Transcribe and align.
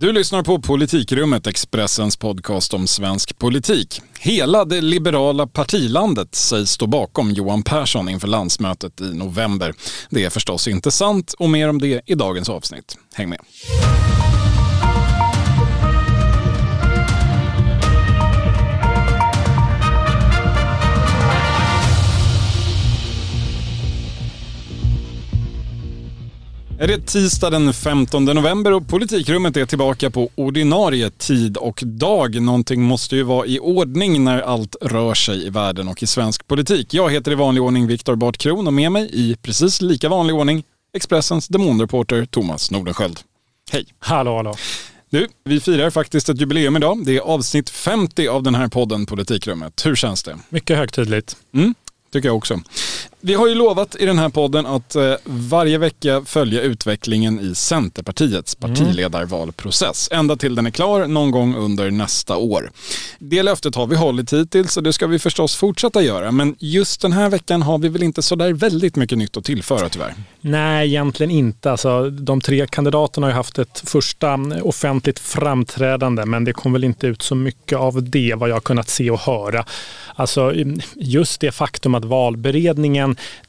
Du 0.00 0.12
lyssnar 0.12 0.42
på 0.42 0.60
Politikrummet, 0.62 1.46
Expressens 1.46 2.16
podcast 2.16 2.74
om 2.74 2.86
svensk 2.86 3.38
politik. 3.38 4.00
Hela 4.18 4.64
det 4.64 4.80
liberala 4.80 5.46
partilandet 5.46 6.34
sägs 6.34 6.70
stå 6.70 6.86
bakom 6.86 7.30
Johan 7.30 7.62
Persson 7.62 8.08
inför 8.08 8.28
landsmötet 8.28 9.00
i 9.00 9.14
november. 9.14 9.74
Det 10.10 10.24
är 10.24 10.30
förstås 10.30 10.68
inte 10.68 10.90
sant 10.90 11.34
och 11.38 11.50
mer 11.50 11.68
om 11.68 11.80
det 11.80 12.00
i 12.06 12.14
dagens 12.14 12.48
avsnitt. 12.48 12.98
Häng 13.14 13.28
med! 13.28 13.38
Är 26.78 26.86
det 26.88 27.06
tisdag 27.06 27.50
den 27.50 27.72
15 27.72 28.24
november 28.24 28.72
och 28.72 28.88
politikrummet 28.88 29.56
är 29.56 29.66
tillbaka 29.66 30.10
på 30.10 30.30
ordinarie 30.34 31.10
tid 31.10 31.56
och 31.56 31.82
dag. 31.84 32.42
Någonting 32.42 32.82
måste 32.82 33.16
ju 33.16 33.22
vara 33.22 33.46
i 33.46 33.58
ordning 33.58 34.24
när 34.24 34.40
allt 34.40 34.76
rör 34.80 35.14
sig 35.14 35.46
i 35.46 35.50
världen 35.50 35.88
och 35.88 36.02
i 36.02 36.06
svensk 36.06 36.46
politik. 36.46 36.94
Jag 36.94 37.10
heter 37.10 37.32
i 37.32 37.34
vanlig 37.34 37.62
ordning 37.62 37.86
Viktor 37.86 38.14
Bart 38.14 38.36
Kron 38.36 38.66
och 38.66 38.72
med 38.72 38.92
mig 38.92 39.10
i 39.12 39.36
precis 39.42 39.80
lika 39.80 40.08
vanlig 40.08 40.36
ordning 40.36 40.64
Expressens 40.96 41.48
demonreporter 41.48 42.24
Thomas 42.24 42.70
Nordenskjöld. 42.70 43.20
Hej! 43.72 43.86
Hallå, 43.98 44.36
hallå. 44.36 44.54
Du, 45.10 45.28
vi 45.44 45.60
firar 45.60 45.90
faktiskt 45.90 46.28
ett 46.28 46.40
jubileum 46.40 46.76
idag. 46.76 47.04
Det 47.04 47.16
är 47.16 47.20
avsnitt 47.20 47.70
50 47.70 48.28
av 48.28 48.42
den 48.42 48.54
här 48.54 48.68
podden 48.68 49.06
Politikrummet. 49.06 49.86
Hur 49.86 49.94
känns 49.94 50.22
det? 50.22 50.38
Mycket 50.48 50.76
högtidligt. 50.76 51.36
Mm, 51.54 51.74
tycker 52.12 52.28
jag 52.28 52.36
också. 52.36 52.60
Vi 53.20 53.34
har 53.34 53.48
ju 53.48 53.54
lovat 53.54 53.96
i 54.00 54.06
den 54.06 54.18
här 54.18 54.28
podden 54.28 54.66
att 54.66 54.96
eh, 54.96 55.14
varje 55.24 55.78
vecka 55.78 56.22
följa 56.26 56.60
utvecklingen 56.62 57.40
i 57.40 57.54
Centerpartiets 57.54 58.56
Mm. 58.60 58.74
partiledarvalprocess. 58.74 60.08
Ända 60.12 60.36
till 60.36 60.54
den 60.54 60.66
är 60.66 60.70
klar 60.70 61.06
någon 61.06 61.30
gång 61.30 61.54
under 61.56 61.90
nästa 61.90 62.36
år. 62.36 62.70
Det 63.18 63.42
löftet 63.42 63.74
har 63.74 63.86
vi 63.86 63.96
hållit 63.96 64.32
hittills 64.32 64.76
och 64.76 64.82
det 64.82 64.92
ska 64.92 65.06
vi 65.06 65.18
förstås 65.18 65.56
fortsätta 65.56 66.02
göra. 66.02 66.32
Men 66.32 66.56
just 66.58 67.00
den 67.00 67.12
här 67.12 67.30
veckan 67.30 67.62
har 67.62 67.78
vi 67.78 67.88
väl 67.88 68.02
inte 68.02 68.22
så 68.22 68.36
där 68.36 68.52
väldigt 68.52 68.96
mycket 68.96 69.18
nytt 69.18 69.36
att 69.36 69.44
tillföra 69.44 69.88
tyvärr. 69.88 70.14
Nej, 70.40 70.88
egentligen 70.88 71.30
inte. 71.30 71.70
Alltså, 71.70 72.10
de 72.10 72.40
tre 72.40 72.66
kandidaterna 72.70 73.26
har 73.26 73.30
ju 73.30 73.36
haft 73.36 73.58
ett 73.58 73.82
första 73.86 74.38
offentligt 74.62 75.18
framträdande, 75.18 76.24
men 76.24 76.44
det 76.44 76.52
kom 76.52 76.72
väl 76.72 76.84
inte 76.84 77.06
ut 77.06 77.22
så 77.22 77.34
mycket 77.34 77.78
av 77.78 78.02
det 78.02 78.34
vad 78.36 78.48
jag 78.48 78.54
har 78.54 78.60
kunnat 78.60 78.88
se 78.88 79.10
och 79.10 79.20
höra. 79.20 79.64
Alltså, 80.14 80.52
just 80.96 81.40
det 81.40 81.52
faktum 81.52 81.94
att 81.94 82.04
valberedningen 82.04 82.95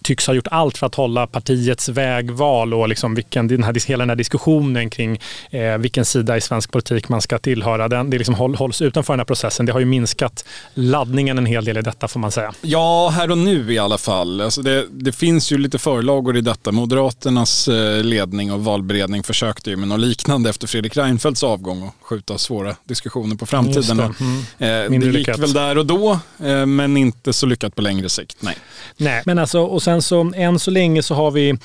tycks 0.04 0.28
ha 0.28 0.34
gjort 0.34 0.48
allt 0.52 0.78
för 0.78 0.88
att 0.88 0.96
hålla 0.96 1.28
partiets 1.28 1.90
vägval 1.90 2.74
och 2.74 2.90
liksom 2.90 3.16
vilken, 3.16 3.48
den 3.48 3.64
här, 3.64 3.88
hela 3.88 4.02
den 4.02 4.10
här 4.10 4.16
diskussionen 4.16 4.90
kring 4.90 5.20
eh, 5.50 5.78
vilken 5.78 6.06
sida 6.06 6.38
i 6.38 6.42
svensk 6.42 6.72
politik 6.72 7.10
man 7.10 7.22
ska 7.22 7.38
tillhöra, 7.38 7.88
den, 7.88 8.10
det 8.10 8.18
liksom 8.18 8.36
håll, 8.36 8.56
hålls 8.56 8.82
utanför 8.82 9.14
den 9.14 9.20
här 9.20 9.26
processen. 9.26 9.66
Det 9.66 9.72
har 9.72 9.80
ju 9.80 9.86
minskat 9.86 10.46
laddningen 10.74 11.38
en 11.38 11.46
hel 11.46 11.66
del 11.66 11.78
i 11.78 11.82
detta 11.82 12.08
får 12.08 12.20
man 12.20 12.32
säga. 12.32 12.54
Ja, 12.62 13.10
här 13.10 13.32
och 13.32 13.38
nu 13.38 13.74
i 13.74 13.78
alla 13.78 13.98
fall. 13.98 14.42
Alltså 14.42 14.62
det, 14.62 14.86
det 14.92 15.12
finns 15.12 15.52
ju 15.52 15.58
lite 15.58 15.78
förlagor 15.78 16.38
i 16.38 16.42
detta. 16.42 16.72
Moderaternas 16.72 17.68
eh, 17.68 18.04
ledning 18.04 18.52
och 18.52 18.64
valberedning 18.64 19.24
försökte 19.24 19.70
ju 19.70 19.76
med 19.76 19.88
något 19.88 20.00
liknande 20.00 20.50
efter 20.50 20.68
Fredrik 20.68 20.98
Reinfeldts 20.98 21.44
avgång 21.44 21.84
och 21.84 21.94
skjuta 22.02 22.38
svåra 22.38 22.76
diskussioner 22.84 23.36
på 23.36 23.46
framtiden. 23.46 23.98
Det. 23.98 24.04
Mm. 24.04 24.94
eh, 24.94 25.00
det 25.00 25.06
gick 25.06 25.14
lyckat. 25.14 25.40
väl 25.40 25.54
där 25.54 25.78
och 25.78 25.86
då, 25.86 26.20
eh, 26.40 26.66
men 26.66 26.98
inte 26.98 27.34
så 27.34 27.46
lyckat 27.46 27.76
på 27.76 27.82
längre 27.82 28.10
sikt. 28.10 28.38
Nej. 28.40 28.58
Nej, 28.98 29.22
men 29.26 29.37
alltså, 29.40 29.60
och 29.60 29.84
sen 29.84 30.02
så 30.02 30.32
än 30.36 30.60
så 30.60 30.72
länge 30.72 31.04
så 31.04 31.16
har 31.16 31.32
vi 31.32 31.58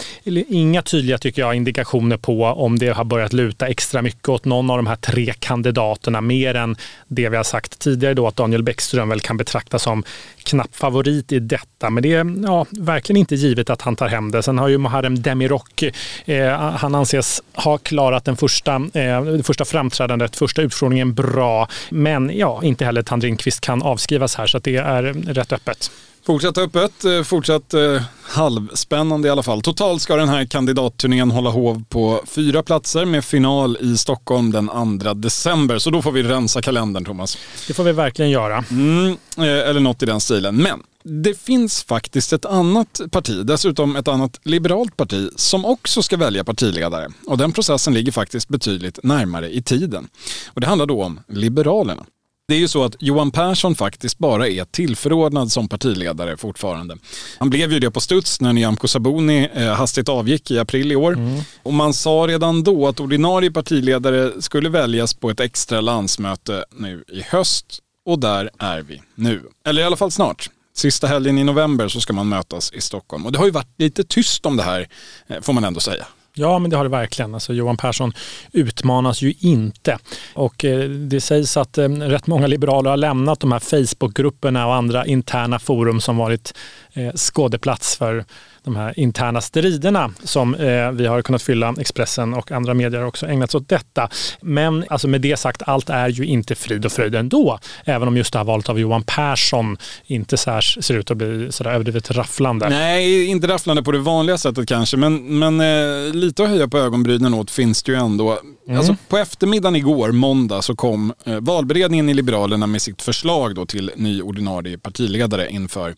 inga 0.49 0.83
tydliga 0.83 1.19
tycker 1.19 1.43
jag 1.43 1.55
indikationer 1.55 2.17
på 2.17 2.45
om 2.45 2.79
det 2.79 2.89
har 2.89 3.05
börjat 3.05 3.33
luta 3.33 3.67
extra 3.67 4.03
mycket 4.03 4.29
åt 4.29 4.45
någon 4.45 4.71
av 4.71 4.77
de 4.77 4.87
här 4.87 4.97
tre 4.97 5.33
kandidaterna 5.39 6.21
mer 6.21 6.55
än 6.55 6.77
det 7.09 7.29
vi 7.29 7.37
har 7.37 7.45
sagt 7.45 7.79
tidigare 7.79 8.15
då 8.15 8.27
att 8.27 8.37
Daniel 8.37 8.63
Bäckström 8.63 9.09
väl 9.09 9.21
kan 9.21 9.37
betraktas 9.37 9.83
som 9.83 10.05
knapp 10.45 10.77
favorit 10.77 11.33
i 11.33 11.39
detta. 11.39 11.91
Men 11.91 12.03
det 12.03 12.15
är 12.15 12.43
ja, 12.43 12.67
verkligen 12.71 13.17
inte 13.17 13.35
givet 13.35 13.71
att 13.71 13.83
han 13.83 13.97
tar 13.97 14.09
hem 14.09 14.31
det. 14.31 14.43
Sen 14.43 14.59
har 14.59 14.69
ju 14.69 14.79
Muharrem 14.79 15.23
Demirok, 15.23 15.83
eh, 16.25 16.59
han 16.59 16.95
anses 16.95 17.43
ha 17.55 17.79
klarat 17.79 18.25
den 18.25 18.37
första, 18.37 18.75
eh, 18.75 19.23
det 19.23 19.43
första 19.43 19.65
framträdandet, 19.65 20.37
första 20.37 20.63
utfrågningen 20.63 21.15
bra. 21.15 21.69
Men 21.91 22.31
ja, 22.35 22.61
inte 22.63 22.85
heller 22.85 23.03
Tand 23.03 23.23
kan 23.61 23.83
avskrivas 23.83 24.35
här 24.35 24.47
så 24.47 24.57
att 24.57 24.65
det 24.65 24.77
är 24.77 25.03
rätt 25.35 25.53
öppet. 25.53 25.91
Fortsatt 26.27 26.59
öppet, 26.59 27.05
eh, 27.05 27.23
fortsatt 27.23 27.75
eh, 27.75 28.03
halvspännande 28.23 29.29
i 29.29 29.31
alla 29.31 29.43
fall. 29.43 29.63
Totalt 29.63 30.03
ska 30.03 30.17
den 30.17 30.29
här 30.29 30.45
kandidatturnén 30.45 31.31
hålla 31.31 31.51
hov 31.51 31.85
på 31.89 32.23
fyra 32.27 32.63
platser 32.63 33.05
med 33.05 33.25
final 33.25 33.79
i 33.81 33.97
Stockholm 33.97 34.53
den 34.53 34.99
2 35.01 35.15
december. 35.15 35.79
Så 35.79 35.91
då 35.91 36.03
får 36.03 36.13
vi 36.13 36.23
rensa 36.23 36.63
kalendern 36.63 37.05
Thomas. 37.05 37.39
Det 37.67 37.75
får 37.75 37.85
vi 37.85 37.93
verkligen 37.93 38.31
göra. 38.31 38.65
Mm, 38.71 39.17
eh, 39.37 39.69
eller 39.69 39.81
något 39.81 40.03
i 40.03 40.07
den 40.07 40.21
stilen. 40.21 40.57
Men 40.57 40.83
det 41.05 41.39
finns 41.39 41.85
faktiskt 41.85 42.33
ett 42.33 42.45
annat 42.45 43.01
parti, 43.11 43.47
dessutom 43.47 43.97
ett 43.97 44.09
annat 44.09 44.41
liberalt 44.43 44.97
parti, 44.97 45.29
som 45.37 45.65
också 45.65 46.03
ska 46.03 46.17
välja 46.17 46.45
partiledare. 46.45 47.09
Och 47.27 47.39
den 47.39 47.53
processen 47.53 47.95
ligger 47.95 48.13
faktiskt 48.13 48.49
betydligt 48.49 48.99
närmare 49.03 49.55
i 49.55 49.63
tiden. 49.63 50.09
Och 50.47 50.61
det 50.61 50.67
handlar 50.67 50.87
då 50.87 51.03
om 51.03 51.21
Liberalerna. 51.29 52.05
Det 52.53 52.57
är 52.57 52.61
ju 52.61 52.69
så 52.69 52.85
att 52.85 52.97
Johan 52.99 53.31
Persson 53.31 53.75
faktiskt 53.75 54.19
bara 54.19 54.49
är 54.49 54.65
tillförordnad 54.65 55.53
som 55.53 55.69
partiledare 55.69 56.37
fortfarande. 56.37 56.97
Han 57.39 57.51
blev 57.51 57.73
ju 57.73 57.81
det 57.81 57.91
på 57.91 58.01
studs 58.01 58.41
när 58.41 58.53
Nyamko 58.53 58.89
Sabuni 58.89 59.49
eh, 59.55 59.67
hastigt 59.67 60.09
avgick 60.09 60.51
i 60.51 60.59
april 60.59 60.93
i 60.93 60.97
år. 60.97 61.19
Och 61.63 61.75
man 61.75 61.95
sa 61.95 62.11
redan 62.29 62.63
då 62.63 62.89
att 62.89 63.01
ordinarie 63.01 63.51
partiledare 63.51 64.43
skulle 64.43 64.69
väljas 64.69 65.15
på 65.15 65.31
ett 65.31 65.41
extra 65.41 65.81
landsmöte 65.81 66.65
nu 66.77 67.05
i 67.09 67.23
höst. 67.23 67.79
Och 68.07 68.19
där 68.19 68.51
är 68.59 68.83
vi 68.83 69.03
nu. 69.15 69.43
Eller 69.67 69.83
i 69.83 69.85
alla 69.85 69.97
fall 69.97 70.11
snart. 70.11 70.51
Sista 70.77 71.07
helgen 71.07 71.39
i 71.39 71.45
november 71.45 71.89
så 71.89 72.01
ska 72.01 72.13
man 72.13 72.29
mötas 72.29 72.73
i 72.73 72.81
Stockholm. 72.81 73.27
Och 73.27 73.33
det 73.33 73.39
har 73.39 73.47
ju 73.47 73.53
varit 73.53 73.75
lite 73.79 74.05
tyst 74.05 74.47
om 74.47 74.57
det 74.57 74.63
här, 74.63 74.89
eh, 75.27 75.41
får 75.41 75.53
man 75.53 75.65
ändå 75.65 75.81
säga. 75.81 76.07
Ja, 76.35 76.59
men 76.59 76.71
det 76.71 76.77
har 76.77 76.85
det 76.85 76.91
verkligen. 76.91 77.35
Alltså, 77.35 77.53
Johan 77.53 77.77
Persson 77.77 78.13
utmanas 78.53 79.23
ju 79.23 79.35
inte. 79.39 79.99
Och 80.35 80.65
eh, 80.65 80.89
det 80.89 81.21
sägs 81.21 81.57
att 81.57 81.79
eh, 81.79 81.89
rätt 81.89 82.27
många 82.27 82.47
liberaler 82.47 82.91
har 82.91 82.97
lämnat 82.97 83.41
de 83.41 83.53
här 83.53 83.59
Facebookgrupperna 83.59 84.67
och 84.67 84.75
andra 84.75 85.07
interna 85.07 85.59
forum 85.59 86.01
som 86.01 86.17
varit 86.17 86.55
eh, 86.93 87.13
skådeplats 87.15 87.97
för 87.97 88.25
de 88.65 88.77
här 88.77 88.99
interna 88.99 89.41
striderna 89.41 90.11
som 90.25 90.55
eh, 90.55 90.91
vi 90.91 91.07
har 91.07 91.23
kunnat 91.23 91.43
fylla. 91.43 91.75
Expressen 91.81 92.35
och 92.35 92.53
andra 92.53 92.75
medier 92.75 93.01
har 93.01 93.09
också 93.09 93.27
sig 93.27 93.59
åt 93.59 93.69
detta. 93.69 94.09
Men 94.41 94.85
alltså, 94.89 95.09
med 95.09 95.21
det 95.21 95.37
sagt, 95.37 95.63
allt 95.67 95.91
är 95.91 96.09
ju 96.09 96.27
inte 96.27 96.55
frid 96.55 96.87
och 96.87 96.93
fröjd 96.93 97.15
ändå. 97.15 97.59
Även 97.85 98.09
om 98.09 98.17
just 98.17 98.33
det 98.33 98.39
här 98.39 98.45
valet 98.45 98.69
av 98.69 98.81
Johan 98.81 99.03
Persson 99.03 99.77
inte 100.07 100.37
här 100.47 100.61
ser 100.61 100.95
ut 100.95 101.11
att 101.11 101.17
bli 101.17 101.53
så 101.53 101.65
där 101.65 101.71
överdrivet 101.71 102.11
rafflande. 102.11 102.69
Nej, 102.69 103.27
inte 103.27 103.47
rafflande 103.47 103.83
på 103.83 103.93
det 103.93 103.99
vanliga 103.99 104.39
sättet 104.39 104.69
kanske, 104.69 104.97
men, 104.97 105.39
men 105.39 105.61
eh, 105.61 106.15
lite 106.15 106.43
att 106.43 106.49
höja 106.49 106.69
på 106.69 106.79
ögonbrynen 106.79 107.35
åt 107.35 107.51
finns 107.51 107.83
det 107.83 107.93
ju 107.93 107.99
ändå. 107.99 108.39
Alltså, 108.71 108.97
på 109.09 109.19
eftermiddagen 109.19 109.77
igår, 109.77 110.13
måndag, 110.13 110.63
så 110.63 110.77
kom 110.77 111.13
eh, 111.25 111.41
valberedningen 111.41 112.09
i 112.09 112.15
Liberalerna 112.15 112.67
med 112.67 112.83
sitt 112.83 113.03
förslag 113.03 113.55
då 113.55 113.67
till 113.67 113.91
ny 113.97 114.23
ordinarie 114.23 114.79
partiledare 114.79 115.51
inför 115.51 115.95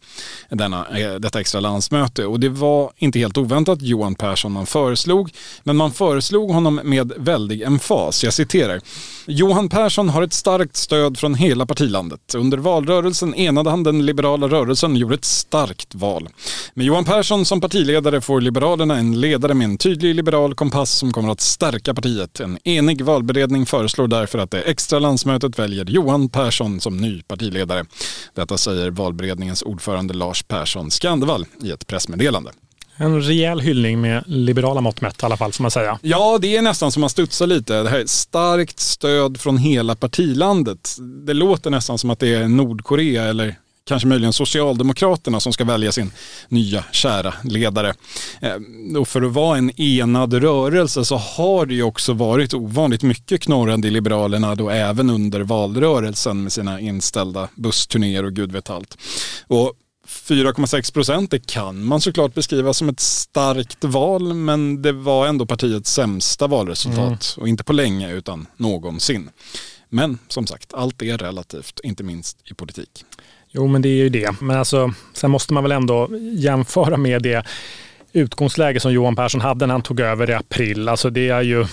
denna, 0.50 0.86
eh, 0.98 1.14
detta 1.14 1.40
extra 1.40 1.60
landsmöte. 1.60 2.26
Och 2.26 2.40
det 2.40 2.48
var 2.54 2.92
inte 2.96 3.18
helt 3.18 3.38
oväntat 3.38 3.82
Johan 3.82 4.14
Persson 4.14 4.52
man 4.52 4.66
föreslog, 4.66 5.30
men 5.62 5.76
man 5.76 5.92
föreslog 5.92 6.50
honom 6.50 6.80
med 6.84 7.12
väldig 7.16 7.62
emfas. 7.62 8.24
Jag 8.24 8.34
citerar. 8.34 8.80
Johan 9.26 9.68
Persson 9.68 10.08
har 10.08 10.22
ett 10.22 10.32
starkt 10.32 10.76
stöd 10.76 11.18
från 11.18 11.34
hela 11.34 11.66
partilandet. 11.66 12.34
Under 12.34 12.58
valrörelsen 12.58 13.34
enade 13.34 13.70
han 13.70 13.82
den 13.82 14.06
liberala 14.06 14.48
rörelsen 14.48 14.92
och 14.92 14.98
gjorde 14.98 15.14
ett 15.14 15.24
starkt 15.24 15.94
val. 15.94 16.28
Med 16.74 16.86
Johan 16.86 17.04
Persson 17.04 17.44
som 17.44 17.60
partiledare 17.60 18.20
får 18.20 18.40
Liberalerna 18.40 18.98
en 18.98 19.20
ledare 19.20 19.54
med 19.54 19.64
en 19.64 19.78
tydlig 19.78 20.14
liberal 20.14 20.54
kompass 20.54 20.90
som 20.90 21.12
kommer 21.12 21.32
att 21.32 21.40
stärka 21.40 21.94
partiet. 21.94 22.40
En 22.40 22.58
enig 22.64 23.02
valberedning 23.02 23.66
föreslår 23.66 24.08
därför 24.08 24.38
att 24.38 24.50
det 24.50 24.60
extra 24.60 24.98
landsmötet 24.98 25.58
väljer 25.58 25.84
Johan 25.84 26.28
Persson 26.28 26.80
som 26.80 26.96
ny 26.96 27.22
partiledare. 27.22 27.84
Detta 28.34 28.58
säger 28.58 28.90
valberedningens 28.90 29.62
ordförande 29.62 30.14
Lars 30.14 30.42
Persson 30.42 30.90
Skandevall 30.90 31.46
i 31.62 31.70
ett 31.70 31.86
pressmeddelande. 31.86 32.43
En 32.96 33.22
rejäl 33.22 33.60
hyllning 33.60 34.00
med 34.00 34.24
liberala 34.26 34.80
mått 34.80 35.00
mätt 35.00 35.22
i 35.22 35.26
alla 35.26 35.36
fall 35.36 35.52
får 35.52 35.62
man 35.62 35.70
säga. 35.70 35.98
Ja, 36.02 36.38
det 36.40 36.56
är 36.56 36.62
nästan 36.62 36.92
som 36.92 37.00
man 37.00 37.10
studsar 37.10 37.46
lite. 37.46 37.82
Det 37.82 37.90
här 37.90 37.98
är 37.98 38.06
starkt 38.06 38.80
stöd 38.80 39.40
från 39.40 39.58
hela 39.58 39.94
partilandet. 39.94 40.96
Det 41.26 41.34
låter 41.34 41.70
nästan 41.70 41.98
som 41.98 42.10
att 42.10 42.18
det 42.18 42.34
är 42.34 42.48
Nordkorea 42.48 43.24
eller 43.24 43.56
kanske 43.86 44.08
möjligen 44.08 44.32
Socialdemokraterna 44.32 45.40
som 45.40 45.52
ska 45.52 45.64
välja 45.64 45.92
sin 45.92 46.12
nya 46.48 46.84
kära 46.92 47.34
ledare. 47.44 47.94
Eh, 48.40 48.56
och 48.98 49.08
för 49.08 49.22
att 49.22 49.32
vara 49.32 49.58
en 49.58 49.80
enad 49.80 50.34
rörelse 50.34 51.04
så 51.04 51.16
har 51.16 51.66
det 51.66 51.74
ju 51.74 51.82
också 51.82 52.12
varit 52.12 52.54
ovanligt 52.54 53.02
mycket 53.02 53.40
knorrande 53.40 53.88
i 53.88 53.90
Liberalerna 53.90 54.54
då 54.54 54.70
även 54.70 55.10
under 55.10 55.40
valrörelsen 55.40 56.42
med 56.42 56.52
sina 56.52 56.80
inställda 56.80 57.48
bussturnéer 57.54 58.24
och 58.24 58.32
gud 58.32 58.52
vet 58.52 58.70
allt. 58.70 58.98
Och 59.46 59.72
4,6 60.06 60.92
procent, 60.92 61.30
det 61.30 61.46
kan 61.46 61.84
man 61.84 62.00
såklart 62.00 62.34
beskriva 62.34 62.74
som 62.74 62.88
ett 62.88 63.00
starkt 63.00 63.84
val, 63.84 64.34
men 64.34 64.82
det 64.82 64.92
var 64.92 65.26
ändå 65.26 65.46
partiets 65.46 65.92
sämsta 65.92 66.46
valresultat. 66.46 67.34
Mm. 67.36 67.42
Och 67.42 67.48
inte 67.48 67.64
på 67.64 67.72
länge, 67.72 68.12
utan 68.12 68.46
någonsin. 68.56 69.30
Men 69.88 70.18
som 70.28 70.46
sagt, 70.46 70.74
allt 70.74 71.02
är 71.02 71.18
relativt, 71.18 71.80
inte 71.82 72.02
minst 72.02 72.38
i 72.50 72.54
politik. 72.54 73.04
Jo, 73.50 73.66
men 73.66 73.82
det 73.82 73.88
är 73.88 73.96
ju 73.96 74.08
det. 74.08 74.40
Men 74.40 74.56
alltså, 74.56 74.92
sen 75.12 75.30
måste 75.30 75.52
man 75.52 75.62
väl 75.62 75.72
ändå 75.72 76.08
jämföra 76.32 76.96
med 76.96 77.22
det 77.22 77.46
utgångsläge 78.14 78.80
som 78.80 78.92
Johan 78.92 79.16
Persson 79.16 79.40
hade 79.40 79.66
när 79.66 79.74
han 79.74 79.82
tog 79.82 80.00
över 80.00 80.30
i 80.30 80.34
april. 80.34 80.88
Alltså 80.88 81.10
det 81.10 81.28
är 81.28 81.42
ju, 81.42 81.66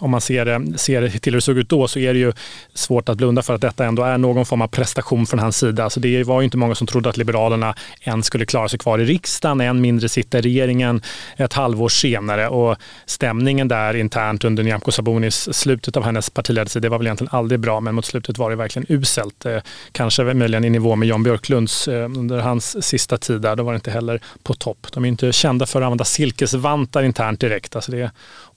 om 0.00 0.10
man 0.10 0.20
ser 0.20 0.44
det, 0.44 0.78
ser 0.78 1.08
till 1.08 1.32
hur 1.32 1.38
det 1.38 1.42
såg 1.42 1.58
ut 1.58 1.68
då 1.68 1.88
så 1.88 1.98
är 1.98 2.12
det 2.14 2.18
ju 2.18 2.32
svårt 2.74 3.08
att 3.08 3.16
blunda 3.16 3.42
för 3.42 3.54
att 3.54 3.60
detta 3.60 3.84
ändå 3.84 4.02
är 4.02 4.18
någon 4.18 4.46
form 4.46 4.62
av 4.62 4.68
prestation 4.68 5.26
från 5.26 5.40
hans 5.40 5.56
sida. 5.56 5.84
Alltså 5.84 6.00
det 6.00 6.24
var 6.24 6.40
ju 6.40 6.44
inte 6.44 6.56
många 6.56 6.74
som 6.74 6.86
trodde 6.86 7.08
att 7.08 7.16
Liberalerna 7.16 7.74
än 8.00 8.22
skulle 8.22 8.46
klara 8.46 8.68
sig 8.68 8.78
kvar 8.78 8.98
i 8.98 9.04
riksdagen, 9.04 9.60
än 9.60 9.80
mindre 9.80 10.08
sitta 10.08 10.38
i 10.38 10.40
regeringen 10.40 11.02
ett 11.36 11.52
halvår 11.52 11.88
senare. 11.88 12.48
Och 12.48 12.76
stämningen 13.06 13.68
där 13.68 13.96
internt 13.96 14.44
under 14.44 14.62
Nyamko 14.62 14.90
Sabunis, 14.90 15.54
slutet 15.54 15.96
av 15.96 16.02
hennes 16.02 16.30
partiledartid, 16.30 16.82
det 16.82 16.88
var 16.88 16.98
väl 16.98 17.06
egentligen 17.06 17.34
aldrig 17.34 17.60
bra, 17.60 17.80
men 17.80 17.94
mot 17.94 18.04
slutet 18.04 18.38
var 18.38 18.50
det 18.50 18.56
verkligen 18.56 18.86
uselt. 18.88 19.46
Eh, 19.46 19.58
kanske 19.92 20.34
möjligen 20.34 20.64
i 20.64 20.70
nivå 20.70 20.96
med 20.96 21.08
Jan 21.08 21.22
Björklunds 21.22 21.88
eh, 21.88 22.04
under 22.04 22.38
hans 22.38 22.84
sista 22.84 23.18
tid 23.18 23.40
där, 23.40 23.56
då 23.56 23.62
var 23.62 23.72
det 23.72 23.76
inte 23.76 23.90
heller 23.90 24.20
på 24.42 24.54
topp. 24.54 24.86
De 24.92 25.04
är 25.04 25.08
inte 25.08 25.32
kända 25.32 25.66
för 25.66 25.77
att 25.80 25.86
använda 25.86 26.04
silkesvantar 26.04 27.02
internt 27.02 27.40
direkt. 27.40 27.76
Alltså 27.76 27.92
det 27.92 28.10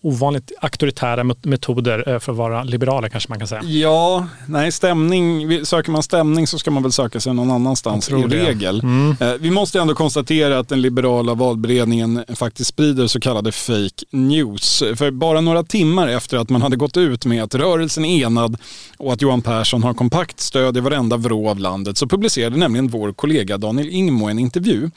ovanligt 0.03 0.51
auktoritära 0.62 1.24
metoder 1.24 2.09
eh, 2.09 2.19
för 2.19 2.31
att 2.31 2.38
vara 2.38 2.63
liberaler 2.63 3.09
kanske 3.09 3.30
man 3.30 3.39
kan 3.39 3.48
säga. 3.48 3.63
Ja, 3.63 4.27
nej 4.45 4.71
stämning, 4.71 5.65
söker 5.65 5.92
man 5.92 6.03
stämning 6.03 6.48
så 6.48 6.59
ska 6.59 6.71
man 6.71 6.83
väl 6.83 6.92
söka 6.92 7.19
sig 7.19 7.33
någon 7.33 7.51
annanstans 7.51 8.09
i 8.09 8.13
regel. 8.13 8.80
Mm. 8.80 9.15
Eh, 9.19 9.33
vi 9.39 9.51
måste 9.51 9.80
ändå 9.80 9.95
konstatera 9.95 10.59
att 10.59 10.69
den 10.69 10.81
liberala 10.81 11.33
valberedningen 11.33 12.24
faktiskt 12.36 12.69
sprider 12.69 13.07
så 13.07 13.19
kallade 13.19 13.51
fake 13.51 14.06
news. 14.12 14.83
För 14.95 15.12
bara 15.12 15.42
några 15.42 15.63
timmar 15.63 16.07
efter 16.07 16.38
att 16.38 16.50
man 16.50 16.62
hade 16.62 16.75
gått 16.75 16.98
ut 16.98 17.25
med 17.25 17.44
att 17.44 17.56
rörelsen 17.56 18.06
är 18.06 18.25
enad 18.25 18.57
och 18.98 19.13
att 19.13 19.21
Johan 19.21 19.42
Persson 19.42 19.83
har 19.83 19.94
kompakt 19.94 20.39
stöd 20.39 20.77
i 20.77 20.80
varenda 20.80 21.18
vrå 21.18 21.50
av 21.50 21.59
landet 21.59 21.98
så 21.98 22.07
publicerade 22.07 22.57
nämligen 22.57 22.88
vår 22.88 23.13
kollega 23.13 23.57
Daniel 23.57 23.89
Ingmo 23.89 24.30
en 24.30 24.39
intervju. 24.39 24.89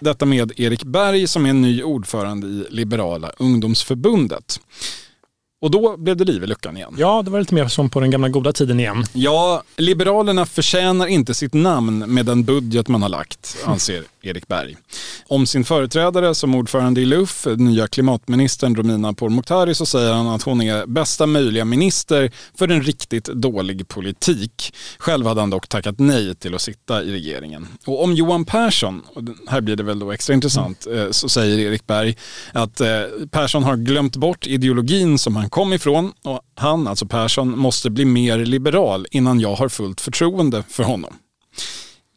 Detta 0.00 0.26
med 0.26 0.52
Erik 0.56 0.84
Berg 0.84 1.26
som 1.26 1.46
är 1.46 1.52
ny 1.52 1.82
ordförande 1.82 2.46
i 2.46 2.66
Liberala 2.70 3.32
ungdomsförbundet. 3.38 4.51
Och 5.62 5.70
då 5.70 5.96
blev 5.96 6.16
det 6.16 6.24
liv 6.24 6.44
i 6.44 6.46
luckan 6.46 6.76
igen. 6.76 6.94
Ja, 6.98 7.22
det 7.22 7.30
var 7.30 7.40
lite 7.40 7.54
mer 7.54 7.68
som 7.68 7.90
på 7.90 8.00
den 8.00 8.10
gamla 8.10 8.28
goda 8.28 8.52
tiden 8.52 8.80
igen. 8.80 9.04
Ja, 9.12 9.62
Liberalerna 9.76 10.46
förtjänar 10.46 11.06
inte 11.06 11.34
sitt 11.34 11.54
namn 11.54 11.98
med 11.98 12.26
den 12.26 12.44
budget 12.44 12.88
man 12.88 13.02
har 13.02 13.08
lagt, 13.08 13.56
anser 13.64 14.04
Erik 14.22 14.48
Berg. 14.48 14.76
Om 15.26 15.46
sin 15.46 15.64
företrädare 15.64 16.34
som 16.34 16.54
ordförande 16.54 17.00
i 17.00 17.04
LUF, 17.04 17.46
nya 17.56 17.86
klimatministern 17.86 18.76
Romina 18.76 19.12
Pourmokhtari, 19.12 19.74
så 19.74 19.86
säger 19.86 20.12
han 20.12 20.26
att 20.26 20.42
hon 20.42 20.62
är 20.62 20.86
bästa 20.86 21.26
möjliga 21.26 21.64
minister 21.64 22.32
för 22.58 22.68
en 22.68 22.82
riktigt 22.82 23.24
dålig 23.24 23.88
politik. 23.88 24.74
Själv 24.98 25.26
hade 25.26 25.40
han 25.40 25.50
dock 25.50 25.68
tackat 25.68 25.98
nej 25.98 26.34
till 26.34 26.54
att 26.54 26.62
sitta 26.62 27.02
i 27.02 27.12
regeringen. 27.12 27.68
Och 27.86 28.04
om 28.04 28.14
Johan 28.14 28.44
Persson, 28.44 29.02
och 29.14 29.22
här 29.48 29.60
blir 29.60 29.76
det 29.76 29.82
väl 29.82 29.98
då 29.98 30.12
extra 30.12 30.34
intressant, 30.34 30.86
mm. 30.86 31.12
så 31.12 31.28
säger 31.28 31.58
Erik 31.58 31.86
Berg 31.86 32.16
att 32.52 32.80
eh, 32.80 32.88
Persson 33.30 33.62
har 33.62 33.76
glömt 33.76 34.16
bort 34.16 34.46
ideologin 34.46 35.18
som 35.18 35.36
han 35.36 35.50
kom 35.50 35.72
ifrån 35.72 36.12
och 36.22 36.40
han, 36.54 36.88
alltså 36.88 37.06
Persson, 37.06 37.58
måste 37.58 37.90
bli 37.90 38.04
mer 38.04 38.38
liberal 38.38 39.06
innan 39.10 39.40
jag 39.40 39.54
har 39.54 39.68
fullt 39.68 40.00
förtroende 40.00 40.62
för 40.68 40.82
honom. 40.82 41.14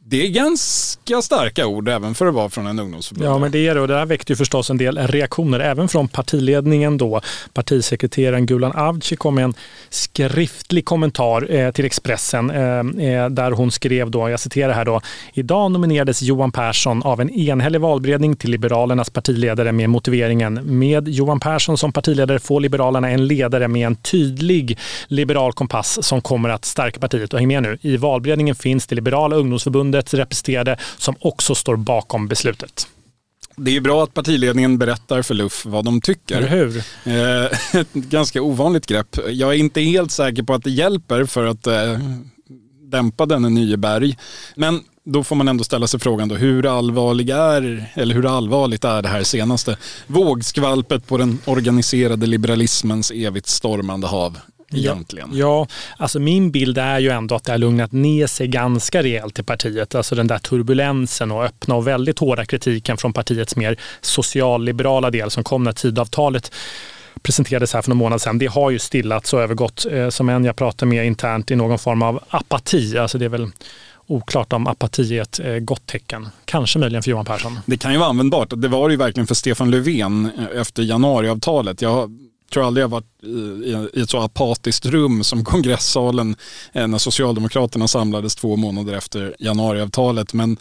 Det 0.08 0.26
är 0.26 0.28
ganska 0.28 1.22
starka 1.22 1.66
ord 1.66 1.88
även 1.88 2.14
för 2.14 2.26
att 2.26 2.34
vara 2.34 2.48
från 2.48 2.66
en 2.66 2.78
ungdomsförbund. 2.78 3.26
Ja, 3.26 3.38
men 3.38 3.50
det 3.50 3.66
är 3.66 3.74
det 3.74 3.80
och 3.80 3.88
det 3.88 3.94
här 3.94 4.06
väckte 4.06 4.32
ju 4.32 4.36
förstås 4.36 4.70
en 4.70 4.78
del 4.78 4.98
reaktioner 4.98 5.60
även 5.60 5.88
från 5.88 6.08
partiledningen 6.08 6.98
då. 6.98 7.20
Partisekreteraren 7.52 8.46
Gulan 8.46 8.72
Avci 8.72 9.16
kom 9.16 9.34
med 9.34 9.44
en 9.44 9.54
skriftlig 9.90 10.84
kommentar 10.84 11.54
eh, 11.54 11.70
till 11.70 11.84
Expressen 11.84 12.50
eh, 12.50 13.08
eh, 13.08 13.30
där 13.30 13.50
hon 13.50 13.70
skrev 13.70 14.10
då, 14.10 14.30
jag 14.30 14.40
citerar 14.40 14.72
här 14.72 14.84
då, 14.84 15.00
idag 15.32 15.70
nominerades 15.70 16.22
Johan 16.22 16.52
Persson 16.52 17.02
av 17.02 17.20
en 17.20 17.30
enhällig 17.30 17.80
valberedning 17.80 18.36
till 18.36 18.50
Liberalernas 18.50 19.10
partiledare 19.10 19.72
med 19.72 19.90
motiveringen 19.90 20.78
med 20.78 21.08
Johan 21.08 21.40
Persson 21.40 21.78
som 21.78 21.92
partiledare 21.92 22.38
får 22.38 22.60
Liberalerna 22.60 23.10
en 23.10 23.26
ledare 23.26 23.68
med 23.68 23.86
en 23.86 23.96
tydlig 23.96 24.78
liberal 25.06 25.52
kompass 25.52 25.98
som 26.06 26.20
kommer 26.20 26.48
att 26.48 26.64
stärka 26.64 27.00
partiet. 27.00 27.32
Och 27.32 27.38
häng 27.38 27.48
med 27.48 27.62
nu, 27.62 27.78
i 27.80 27.96
valberedningen 27.96 28.54
finns 28.54 28.86
det 28.86 28.94
liberala 28.94 29.36
ungdomsförbundet 29.36 29.95
förbundet 29.96 30.14
representerade 30.14 30.76
som 30.98 31.14
också 31.20 31.54
står 31.54 31.76
bakom 31.76 32.28
beslutet. 32.28 32.88
Det 33.58 33.76
är 33.76 33.80
bra 33.80 34.02
att 34.02 34.14
partiledningen 34.14 34.78
berättar 34.78 35.22
för 35.22 35.34
Luff 35.34 35.66
vad 35.66 35.84
de 35.84 36.00
tycker. 36.00 36.36
Eller 36.36 36.48
hur? 36.48 36.76
Eh, 37.04 37.74
ett 37.80 37.92
ganska 37.92 38.42
ovanligt 38.42 38.86
grepp. 38.86 39.16
Jag 39.28 39.54
är 39.54 39.58
inte 39.58 39.80
helt 39.80 40.10
säker 40.10 40.42
på 40.42 40.54
att 40.54 40.64
det 40.64 40.70
hjälper 40.70 41.24
för 41.24 41.46
att 41.46 41.66
eh, 41.66 41.98
dämpa 42.90 43.26
denne 43.26 43.48
nye 43.48 43.76
berg. 43.76 44.16
Men 44.56 44.80
då 45.04 45.24
får 45.24 45.36
man 45.36 45.48
ändå 45.48 45.64
ställa 45.64 45.86
sig 45.86 46.00
frågan 46.00 46.28
då, 46.28 46.34
hur 46.34 46.66
allvarlig 46.66 47.30
är, 47.30 47.92
eller 47.94 48.14
hur 48.14 48.26
allvarligt 48.26 48.84
är 48.84 49.02
det 49.02 49.08
här 49.08 49.24
senaste 49.24 49.76
vågskvalpet 50.06 51.06
på 51.06 51.18
den 51.18 51.38
organiserade 51.46 52.26
liberalismens 52.26 53.10
evigt 53.10 53.46
stormande 53.46 54.06
hav? 54.06 54.38
Egentligen? 54.72 55.28
Ja, 55.32 55.38
ja, 55.38 55.66
alltså 55.96 56.18
min 56.18 56.50
bild 56.50 56.78
är 56.78 56.98
ju 56.98 57.10
ändå 57.10 57.34
att 57.34 57.44
det 57.44 57.52
har 57.52 57.58
lugnat 57.58 57.92
ner 57.92 58.26
sig 58.26 58.48
ganska 58.48 59.02
rejält 59.02 59.38
i 59.38 59.42
partiet. 59.42 59.94
Alltså 59.94 60.14
den 60.14 60.26
där 60.26 60.38
turbulensen 60.38 61.30
och 61.30 61.44
öppna 61.44 61.74
och 61.74 61.86
väldigt 61.86 62.18
hårda 62.18 62.44
kritiken 62.44 62.96
från 62.96 63.12
partiets 63.12 63.56
mer 63.56 63.76
socialliberala 64.00 65.10
del 65.10 65.30
som 65.30 65.44
kom 65.44 65.64
när 65.64 65.72
tidavtalet 65.72 66.52
presenterades 67.22 67.74
här 67.74 67.82
för 67.82 67.90
någon 67.90 67.98
månad 67.98 68.20
sedan, 68.20 68.38
det 68.38 68.46
har 68.46 68.70
ju 68.70 68.78
stillats 68.78 69.32
och 69.32 69.40
övergått, 69.40 69.86
eh, 69.92 70.08
som 70.08 70.28
en 70.28 70.44
jag 70.44 70.56
pratar 70.56 70.86
med 70.86 71.06
internt, 71.06 71.50
i 71.50 71.56
någon 71.56 71.78
form 71.78 72.02
av 72.02 72.22
apati. 72.28 72.98
Alltså 72.98 73.18
det 73.18 73.24
är 73.24 73.28
väl 73.28 73.50
oklart 74.06 74.52
om 74.52 74.66
apati 74.66 75.18
är 75.18 75.22
ett 75.22 75.40
eh, 75.40 75.54
gott 75.54 75.86
tecken. 75.86 76.28
Kanske 76.44 76.78
möjligen 76.78 77.02
för 77.02 77.10
Johan 77.10 77.24
Persson. 77.24 77.58
Det 77.66 77.76
kan 77.76 77.92
ju 77.92 77.98
vara 77.98 78.08
användbart. 78.08 78.48
Det 78.56 78.68
var 78.68 78.88
det 78.88 78.92
ju 78.92 78.98
verkligen 78.98 79.26
för 79.26 79.34
Stefan 79.34 79.70
Löfven 79.70 80.30
eh, 80.38 80.60
efter 80.60 80.82
januariavtalet. 80.82 81.82
Jag 81.82 82.10
tror 82.50 82.66
aldrig 82.66 82.82
jag 82.84 82.88
varit 82.88 83.24
i, 83.24 83.98
i 83.98 84.02
ett 84.02 84.10
så 84.10 84.20
apatiskt 84.20 84.86
rum 84.86 85.24
som 85.24 85.44
kongressalen 85.44 86.36
eh, 86.72 86.86
när 86.88 86.98
Socialdemokraterna 86.98 87.88
samlades 87.88 88.34
två 88.34 88.56
månader 88.56 88.94
efter 88.94 89.36
januariavtalet. 89.38 90.32
Men 90.32 90.56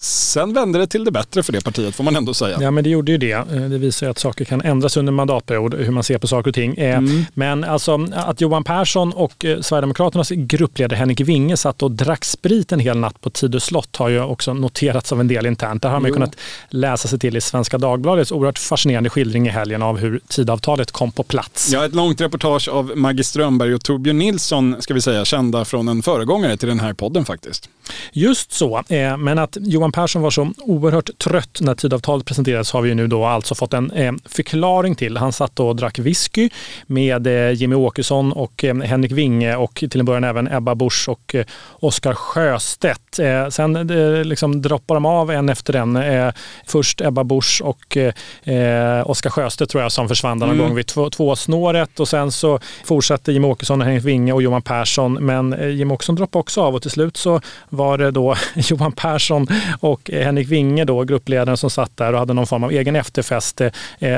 Sen 0.00 0.52
vände 0.52 0.78
det 0.78 0.86
till 0.86 1.04
det 1.04 1.10
bättre 1.10 1.42
för 1.42 1.52
det 1.52 1.64
partiet 1.64 1.94
får 1.94 2.04
man 2.04 2.16
ändå 2.16 2.34
säga. 2.34 2.58
Ja 2.60 2.70
men 2.70 2.84
det 2.84 2.90
gjorde 2.90 3.12
ju 3.12 3.18
det. 3.18 3.32
Eh, 3.32 3.44
det 3.46 3.78
visar 3.78 4.06
ju 4.06 4.10
att 4.10 4.18
saker 4.18 4.44
kan 4.44 4.60
ändras 4.60 4.96
under 4.96 5.12
mandatperiod, 5.12 5.74
hur 5.74 5.90
man 5.90 6.04
ser 6.04 6.18
på 6.18 6.26
saker 6.26 6.50
och 6.50 6.54
ting. 6.54 6.74
Eh, 6.74 6.98
mm. 6.98 7.24
Men 7.34 7.64
alltså 7.64 8.08
att 8.12 8.40
Johan 8.40 8.64
Persson 8.64 9.12
och 9.12 9.44
eh, 9.44 9.60
Sverigedemokraternas 9.60 10.30
gruppledare 10.30 10.96
Henrik 10.96 11.20
Winge 11.20 11.56
satt 11.56 11.82
och 11.82 11.90
drack 11.90 12.24
sprit 12.24 12.72
en 12.72 12.80
hel 12.80 12.98
natt 12.98 13.20
på 13.20 13.30
Tidö 13.30 13.60
slott 13.60 13.96
har 13.96 14.08
ju 14.08 14.22
också 14.22 14.54
noterats 14.54 15.12
av 15.12 15.20
en 15.20 15.28
del 15.28 15.46
internt. 15.46 15.82
Det 15.82 15.88
har 15.88 16.00
man 16.00 16.08
jo. 16.08 16.14
kunnat 16.14 16.36
läsa 16.68 17.08
sig 17.08 17.18
till 17.18 17.36
i 17.36 17.40
Svenska 17.40 17.78
Dagbladets 17.78 18.32
oerhört 18.32 18.58
fascinerande 18.58 19.10
skildring 19.10 19.46
i 19.46 19.50
helgen 19.50 19.82
av 19.82 19.98
hur 19.98 20.20
tidavtalet 20.28 20.92
kom 20.92 21.12
på 21.12 21.22
plats. 21.22 21.70
Ja, 21.72 21.84
ett 21.84 21.94
långt 21.94 22.20
reportage 22.20 22.68
av 22.68 22.92
Maggie 22.96 23.24
Strömberg 23.24 23.74
och 23.74 23.84
Torbjörn 23.84 24.18
Nilsson, 24.18 24.76
ska 24.80 24.94
vi 24.94 25.00
säga, 25.00 25.24
kända 25.24 25.64
från 25.64 25.88
en 25.88 26.02
föregångare 26.02 26.56
till 26.56 26.68
den 26.68 26.80
här 26.80 26.92
podden 26.92 27.24
faktiskt. 27.24 27.70
Just 28.12 28.52
så, 28.52 28.82
men 29.18 29.38
att 29.38 29.56
Johan 29.60 29.92
Persson 29.92 30.22
var 30.22 30.30
så 30.30 30.52
oerhört 30.58 31.18
trött 31.18 31.58
när 31.60 31.74
tidavtalet 31.74 32.26
presenterades 32.26 32.72
har 32.72 32.82
vi 32.82 32.94
nu 32.94 33.06
då 33.06 33.24
alltså 33.24 33.54
fått 33.54 33.74
en 33.74 33.90
eh, 33.90 34.12
förklaring 34.24 34.94
till. 34.94 35.16
Han 35.16 35.32
satt 35.32 35.60
och 35.60 35.76
drack 35.76 35.98
whisky 35.98 36.50
med 36.86 37.26
eh, 37.26 37.52
Jimmy 37.52 37.74
Åkesson 37.74 38.32
och 38.32 38.64
eh, 38.64 38.76
Henrik 38.76 39.12
Winge 39.12 39.56
och 39.56 39.74
till 39.90 40.00
en 40.00 40.06
början 40.06 40.24
även 40.24 40.48
Ebba 40.52 40.74
Busch 40.74 41.08
och 41.08 41.34
eh, 41.34 41.44
Oskar 41.70 42.14
Sjöstedt. 42.14 43.18
Eh, 43.18 43.48
sen 43.48 43.76
eh, 43.76 44.24
liksom 44.24 44.62
droppar 44.62 44.94
de 44.94 45.06
av 45.06 45.30
en 45.30 45.48
efter 45.48 45.76
en. 45.76 45.96
Eh, 45.96 46.32
först 46.66 47.00
Ebba 47.00 47.24
Busch 47.24 47.62
och 47.64 47.96
eh, 47.96 49.10
Oskar 49.10 49.30
Sjöstedt 49.30 49.70
tror 49.70 49.82
jag 49.82 49.92
som 49.92 50.08
försvann 50.08 50.38
någon 50.38 50.50
mm. 50.50 50.58
gång 50.58 50.74
vid 50.74 50.86
två, 50.86 51.10
tvåsnåret 51.10 52.00
och 52.00 52.08
sen 52.08 52.32
så 52.32 52.60
fortsatte 52.84 53.32
Jimmy 53.32 53.48
Åkesson, 53.48 53.80
Henrik 53.80 54.04
Winge 54.04 54.32
och 54.32 54.42
Johan 54.42 54.62
Persson. 54.62 55.12
Men 55.12 55.52
eh, 55.52 55.68
Jimmy 55.68 55.94
Åkesson 55.94 56.14
droppade 56.14 56.40
också 56.40 56.62
av 56.62 56.74
och 56.74 56.82
till 56.82 56.90
slut 56.90 57.16
så 57.16 57.40
var 57.78 57.98
det 57.98 58.10
då 58.10 58.36
Johan 58.54 58.92
Persson 58.92 59.46
och 59.80 60.10
Henrik 60.12 60.48
Winge, 60.48 60.84
då, 60.84 61.04
gruppledaren 61.04 61.56
som 61.56 61.70
satt 61.70 61.96
där 61.96 62.12
och 62.12 62.18
hade 62.18 62.34
någon 62.34 62.46
form 62.46 62.64
av 62.64 62.72
egen 62.72 62.96
efterfest. 62.96 63.60
Eh, 63.60 63.70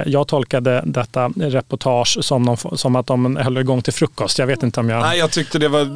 jag 0.06 0.28
tolkade 0.28 0.82
detta 0.86 1.28
reportage 1.36 2.18
som, 2.24 2.42
någon, 2.42 2.78
som 2.78 2.96
att 2.96 3.06
de 3.06 3.36
höll 3.36 3.58
igång 3.58 3.82
till 3.82 3.92
frukost. 3.92 4.38
Jag 4.38 4.46
vet 4.46 4.62
inte 4.62 4.80
om 4.80 4.88
jag... 4.88 5.00
Nej, 5.02 5.18
jag 5.18 5.30
tyckte 5.30 5.58
det 5.58 5.68
var... 5.68 5.86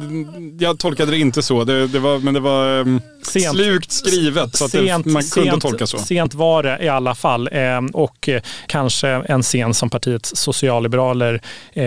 Jag 0.59 0.79
tolkade 0.79 1.11
det 1.11 1.17
inte 1.17 1.41
så. 1.41 1.63
Det, 1.63 1.87
det 1.87 1.99
var, 1.99 2.19
men 2.19 2.33
det 2.33 2.39
var... 2.39 2.81
Ehm, 2.81 3.01
sent, 3.23 3.55
slukt 3.55 3.91
skrivet 3.91 4.55
så 4.55 4.65
att 4.65 4.71
sent, 4.71 5.05
det, 5.05 5.11
man 5.11 5.23
kunde 5.23 5.49
sent, 5.49 5.61
tolka 5.61 5.87
så. 5.87 5.97
Sent 5.97 6.33
var 6.33 6.63
det 6.63 6.77
i 6.81 6.89
alla 6.89 7.15
fall 7.15 7.49
eh, 7.51 7.81
och 7.93 8.29
eh, 8.29 8.41
kanske 8.67 9.07
en 9.07 9.43
scen 9.43 9.73
som 9.73 9.89
partiets 9.89 10.35
socialliberaler, 10.35 11.41
eh, 11.73 11.83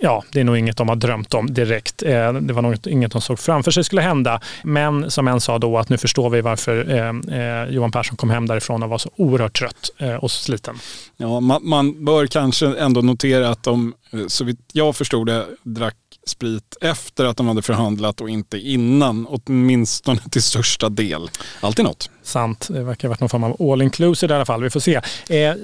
ja 0.00 0.24
det 0.32 0.40
är 0.40 0.44
nog 0.44 0.58
inget 0.58 0.76
de 0.76 0.88
har 0.88 0.96
drömt 0.96 1.34
om 1.34 1.54
direkt. 1.54 2.02
Eh, 2.02 2.32
det 2.32 2.52
var 2.52 2.62
nog 2.62 2.86
inget 2.86 3.12
de 3.12 3.20
såg 3.20 3.38
framför 3.38 3.70
sig 3.70 3.84
skulle 3.84 4.02
hända. 4.02 4.40
Men 4.62 5.03
som 5.08 5.28
en 5.28 5.40
sa 5.40 5.58
då 5.58 5.78
att 5.78 5.88
nu 5.88 5.98
förstår 5.98 6.30
vi 6.30 6.40
varför 6.40 6.90
eh, 6.90 7.38
eh, 7.38 7.68
Johan 7.70 7.92
Persson 7.92 8.16
kom 8.16 8.30
hem 8.30 8.46
därifrån 8.46 8.82
och 8.82 8.88
var 8.88 8.98
så 8.98 9.10
oerhört 9.16 9.58
trött 9.58 9.90
eh, 9.98 10.14
och 10.14 10.30
sliten. 10.30 10.76
Ja, 11.16 11.40
man, 11.40 11.68
man 11.68 12.04
bör 12.04 12.26
kanske 12.26 12.66
ändå 12.66 13.00
notera 13.00 13.48
att 13.48 13.62
de, 13.62 13.94
så 14.28 14.44
vitt 14.44 14.70
jag 14.72 14.96
förstod 14.96 15.26
det, 15.26 15.46
drack 15.62 15.96
sprit 16.26 16.76
efter 16.80 17.24
att 17.24 17.36
de 17.36 17.48
hade 17.48 17.62
förhandlat 17.62 18.20
och 18.20 18.30
inte 18.30 18.58
innan, 18.58 19.26
åtminstone 19.26 20.20
till 20.30 20.42
största 20.42 20.88
del. 20.88 21.30
Alltid 21.60 21.84
något. 21.84 22.10
Sant. 22.22 22.68
Det 22.70 22.82
verkar 22.82 23.08
ha 23.08 23.10
varit 23.10 23.20
någon 23.20 23.28
form 23.28 23.44
av 23.44 23.70
all 23.70 23.82
inclusive 23.82 24.34
i 24.34 24.36
alla 24.36 24.44
fall. 24.44 24.62
Vi 24.62 24.70
får 24.70 24.80
se. 24.80 25.00
Eh, 25.28 25.54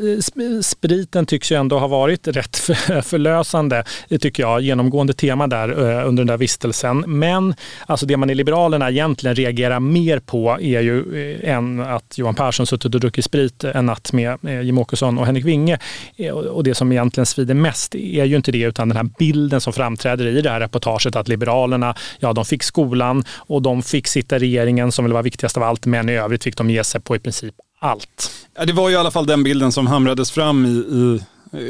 spriten 0.62 1.26
tycks 1.26 1.52
ju 1.52 1.57
ändå 1.57 1.78
ha 1.78 1.87
varit 1.87 2.28
rätt 2.28 2.57
förlösande, 3.04 3.85
tycker 4.21 4.42
jag. 4.42 4.61
Genomgående 4.61 5.12
tema 5.12 5.47
där 5.47 5.69
eh, 5.69 6.09
under 6.09 6.21
den 6.21 6.26
där 6.26 6.37
vistelsen. 6.37 7.04
Men 7.07 7.54
alltså 7.87 8.07
det 8.07 8.16
man 8.16 8.30
i 8.30 8.35
Liberalerna 8.35 8.90
egentligen 8.90 9.37
reagerar 9.37 9.80
mer 9.80 10.19
på 10.19 10.50
är 10.61 10.80
ju 10.80 10.99
eh, 11.42 11.54
än 11.54 11.80
att 11.80 12.19
Johan 12.19 12.35
Persson 12.35 12.66
suttit 12.66 12.95
och 12.95 13.00
druckit 13.00 13.25
sprit 13.25 13.64
en 13.64 13.87
natt 13.87 14.12
med 14.12 14.38
eh, 14.45 14.61
Jim 14.61 14.78
Åkesson 14.78 15.19
och 15.19 15.26
Henrik 15.26 15.45
Winge. 15.45 15.78
Eh, 16.16 16.33
och 16.33 16.64
det 16.64 16.75
som 16.75 16.92
egentligen 16.92 17.26
svider 17.26 17.54
mest 17.54 17.95
är 17.95 18.25
ju 18.25 18.37
inte 18.40 18.52
det, 18.52 18.62
utan 18.62 18.88
den 18.88 18.97
här 18.97 19.09
bilden 19.18 19.61
som 19.61 19.73
framträder 19.73 20.26
i 20.26 20.42
det 20.42 20.50
här 20.50 20.61
reportaget 20.61 21.16
att 21.16 21.28
Liberalerna, 21.28 21.94
ja 22.18 22.32
de 22.32 22.44
fick 22.44 22.62
skolan 22.62 23.25
och 23.37 23.62
de 23.62 23.82
fick 23.82 24.06
sitta 24.06 24.37
i 24.37 24.38
regeringen 24.38 24.92
som 24.92 25.04
väl 25.04 25.12
var 25.12 25.23
viktigast 25.23 25.56
av 25.56 25.62
allt, 25.62 25.87
men 25.87 26.09
i 26.09 26.12
övrigt 26.12 26.44
fick 26.44 26.56
de 26.56 26.70
ge 26.70 26.85
sig 26.85 27.00
på 27.00 27.16
i 27.16 27.18
princip 27.18 27.54
allt. 27.80 28.30
Ja, 28.56 28.64
det 28.64 28.73
var 28.73 28.88
ju 28.88 28.94
i 28.94 28.99
alla 28.99 29.11
fall 29.11 29.26
den 29.26 29.42
bilden 29.42 29.73
som 29.73 29.87
hamrades 29.87 30.30
fram 30.30 30.66
i, 30.66 30.68
i 30.68 31.20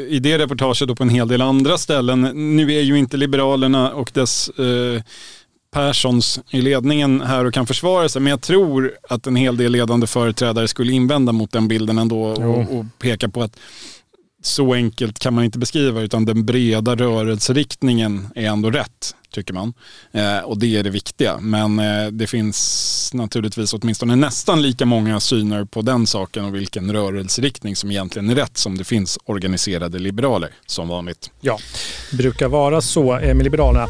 i 0.09 0.19
det 0.19 0.37
reportaget 0.37 0.89
och 0.89 0.97
på 0.97 1.03
en 1.03 1.09
hel 1.09 1.27
del 1.27 1.41
andra 1.41 1.77
ställen. 1.77 2.21
Nu 2.57 2.73
är 2.73 2.81
ju 2.81 2.97
inte 2.97 3.17
Liberalerna 3.17 3.91
och 3.91 4.11
dess 4.13 4.49
eh, 4.49 5.01
Perssons 5.73 6.39
i 6.49 6.61
ledningen 6.61 7.21
här 7.21 7.45
och 7.45 7.53
kan 7.53 7.67
försvara 7.67 8.09
sig, 8.09 8.21
men 8.21 8.31
jag 8.31 8.41
tror 8.41 8.91
att 9.09 9.27
en 9.27 9.35
hel 9.35 9.57
del 9.57 9.71
ledande 9.71 10.07
företrädare 10.07 10.67
skulle 10.67 10.91
invända 10.91 11.31
mot 11.31 11.51
den 11.51 11.67
bilden 11.67 11.97
ändå 11.97 12.23
och, 12.23 12.77
och 12.79 12.85
peka 12.99 13.29
på 13.29 13.43
att 13.43 13.57
så 14.41 14.73
enkelt 14.73 15.19
kan 15.19 15.33
man 15.33 15.43
inte 15.43 15.59
beskriva 15.59 16.01
utan 16.01 16.25
den 16.25 16.45
breda 16.45 16.95
rörelseriktningen 16.95 18.27
är 18.35 18.45
ändå 18.45 18.71
rätt 18.71 19.15
tycker 19.31 19.53
man. 19.53 19.73
Eh, 20.11 20.39
och 20.39 20.59
det 20.59 20.77
är 20.77 20.83
det 20.83 20.89
viktiga. 20.89 21.37
Men 21.39 21.79
eh, 21.79 22.07
det 22.11 22.27
finns 22.27 23.11
naturligtvis 23.13 23.73
åtminstone 23.73 24.15
nästan 24.15 24.61
lika 24.61 24.85
många 24.85 25.19
syner 25.19 25.65
på 25.65 25.81
den 25.81 26.07
saken 26.07 26.45
och 26.45 26.55
vilken 26.55 26.93
rörelseriktning 26.93 27.75
som 27.75 27.91
egentligen 27.91 28.29
är 28.29 28.35
rätt 28.35 28.57
som 28.57 28.77
det 28.77 28.83
finns 28.83 29.19
organiserade 29.25 29.99
liberaler 29.99 30.49
som 30.65 30.87
vanligt. 30.87 31.31
Ja, 31.41 31.57
det 32.11 32.17
brukar 32.17 32.47
vara 32.47 32.81
så 32.81 33.11
med 33.11 33.43
Liberalerna 33.43 33.87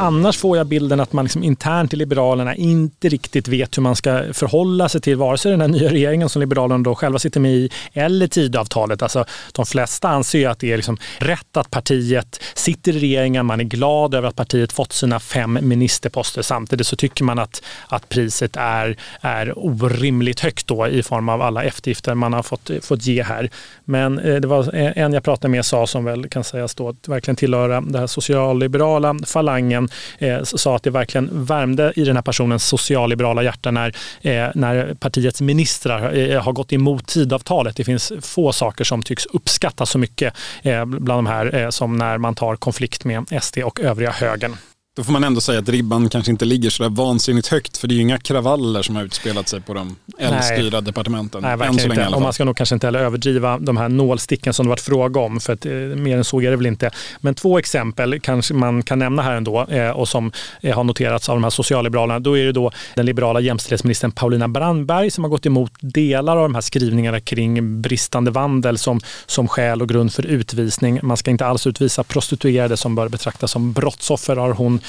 annars 0.00 0.36
får 0.36 0.56
jag 0.56 0.66
bilden 0.66 1.00
att 1.00 1.12
man 1.12 1.24
liksom 1.24 1.42
internt 1.42 1.92
i 1.92 1.96
Liberalerna 1.96 2.54
inte 2.54 3.08
riktigt 3.08 3.48
vet 3.48 3.76
hur 3.76 3.82
man 3.82 3.96
ska 3.96 4.22
förhålla 4.32 4.88
sig 4.88 5.00
till 5.00 5.16
vare 5.16 5.38
sig 5.38 5.50
den 5.50 5.60
här 5.60 5.68
nya 5.68 5.90
regeringen 5.90 6.28
som 6.28 6.40
Liberalerna 6.40 6.84
då 6.84 6.94
själva 6.94 7.18
sitter 7.18 7.40
med 7.40 7.52
i 7.52 7.70
eller 7.92 8.26
Tidöavtalet. 8.26 9.02
Alltså, 9.02 9.24
de 9.52 9.66
flesta 9.66 10.08
anser 10.08 10.48
att 10.48 10.58
det 10.58 10.72
är 10.72 10.76
liksom 10.76 10.98
rätt 11.18 11.56
att 11.56 11.70
partiet 11.70 12.40
sitter 12.54 12.96
i 12.96 13.00
regeringen. 13.00 13.46
Man 13.46 13.60
är 13.60 13.64
glad 13.64 14.14
över 14.14 14.28
att 14.28 14.36
partiet 14.36 14.72
fått 14.72 14.92
sina 14.92 15.20
fem 15.20 15.58
ministerposter. 15.62 16.42
Samtidigt 16.42 16.86
så 16.86 16.96
tycker 16.96 17.24
man 17.24 17.38
att, 17.38 17.62
att 17.88 18.08
priset 18.08 18.56
är, 18.56 18.96
är 19.20 19.58
orimligt 19.58 20.40
högt 20.40 20.66
då 20.66 20.88
i 20.88 21.02
form 21.02 21.28
av 21.28 21.42
alla 21.42 21.64
eftergifter 21.64 22.14
man 22.14 22.32
har 22.32 22.42
fått, 22.42 22.70
fått 22.82 23.06
ge 23.06 23.22
här. 23.22 23.50
Men 23.84 24.18
eh, 24.18 24.34
det 24.34 24.48
var 24.48 24.74
en 24.74 25.12
jag 25.12 25.22
pratade 25.24 25.48
med 25.48 25.64
sa 25.64 25.86
som 25.86 26.04
väl 26.04 26.28
kan 26.28 26.44
sägas 26.44 26.74
då 26.74 26.94
verkligen 27.06 27.36
tillhöra 27.36 27.80
den 27.80 27.94
här 27.94 28.06
socialliberala 28.06 29.16
falangen 29.26 29.89
eh, 30.18 30.42
sa 30.42 30.76
att 30.76 30.82
det 30.82 30.90
verkligen 30.90 31.44
värmde 31.44 31.92
i 31.96 32.04
den 32.04 32.16
här 32.16 32.22
personens 32.22 32.64
socialliberala 32.64 33.42
hjärta 33.42 33.70
när, 33.70 33.88
eh, 34.22 34.48
när 34.54 34.94
partiets 34.94 35.40
ministrar 35.40 36.16
eh, 36.16 36.42
har 36.42 36.52
gått 36.52 36.72
emot 36.72 37.06
tidavtalet. 37.06 37.76
Det 37.76 37.84
finns 37.84 38.12
få 38.22 38.52
saker 38.52 38.84
som 38.84 39.02
tycks 39.02 39.26
uppskattas 39.26 39.90
så 39.90 39.98
mycket 39.98 40.34
eh, 40.62 40.84
bland 40.84 41.18
de 41.18 41.26
här 41.26 41.54
eh, 41.54 41.70
som 41.70 41.96
när 41.96 42.18
man 42.18 42.34
tar 42.34 42.56
konflikt 42.56 43.04
med 43.04 43.42
SD 43.42 43.58
och 43.58 43.80
övriga 43.80 44.10
högern. 44.10 44.56
Då 44.96 45.04
får 45.04 45.12
man 45.12 45.24
ändå 45.24 45.40
säga 45.40 45.58
att 45.58 45.68
ribban 45.68 46.08
kanske 46.08 46.30
inte 46.30 46.44
ligger 46.44 46.70
så 46.70 46.82
där 46.82 46.90
vansinnigt 46.90 47.48
högt 47.48 47.76
för 47.76 47.88
det 47.88 47.94
är 47.94 47.96
ju 47.96 48.02
inga 48.02 48.18
kravaller 48.18 48.82
som 48.82 48.96
har 48.96 49.02
utspelat 49.02 49.48
sig 49.48 49.60
på 49.60 49.74
de 49.74 49.96
L-styrda 50.18 50.80
departementen. 50.80 51.42
Nej, 51.42 51.56
verkligen 51.56 51.90
inte. 51.90 52.06
Och 52.06 52.22
man 52.22 52.32
ska 52.32 52.44
nog 52.44 52.56
kanske 52.56 52.74
inte 52.74 52.86
heller 52.86 52.98
överdriva 52.98 53.58
de 53.58 53.76
här 53.76 53.88
nålsticken 53.88 54.54
som 54.54 54.66
det 54.66 54.70
varit 54.70 54.80
fråga 54.80 55.20
om 55.20 55.40
för 55.40 55.52
att 55.52 55.66
eh, 55.66 55.72
mer 55.72 56.16
än 56.16 56.24
så 56.24 56.40
är 56.42 56.50
det 56.50 56.56
väl 56.56 56.66
inte. 56.66 56.90
Men 57.20 57.34
två 57.34 57.58
exempel 57.58 58.20
kanske 58.20 58.54
man 58.54 58.82
kan 58.82 58.98
nämna 58.98 59.22
här 59.22 59.36
ändå 59.36 59.66
eh, 59.66 59.90
och 59.90 60.08
som 60.08 60.32
eh, 60.60 60.76
har 60.76 60.84
noterats 60.84 61.28
av 61.28 61.36
de 61.36 61.42
här 61.42 61.50
socialliberalerna. 61.50 62.20
Då 62.20 62.38
är 62.38 62.44
det 62.44 62.52
då 62.52 62.70
den 62.94 63.06
liberala 63.06 63.40
jämställdhetsministern 63.40 64.12
Paulina 64.12 64.48
Brandberg 64.48 65.10
som 65.10 65.24
har 65.24 65.28
gått 65.28 65.46
emot 65.46 65.72
delar 65.80 66.36
av 66.36 66.42
de 66.42 66.54
här 66.54 66.62
skrivningarna 66.62 67.20
kring 67.20 67.82
bristande 67.82 68.30
vandel 68.30 68.78
som, 68.78 69.00
som 69.26 69.48
skäl 69.48 69.82
och 69.82 69.88
grund 69.88 70.12
för 70.12 70.26
utvisning. 70.26 71.00
Man 71.02 71.16
ska 71.16 71.30
inte 71.30 71.46
alls 71.46 71.66
utvisa 71.66 72.04
prostituerade 72.04 72.76
som 72.76 72.94
bör 72.94 73.08
betraktas 73.08 73.50
som 73.50 73.72
brottsoffer 73.72 74.36
har 74.36 74.52
hon 74.52 74.79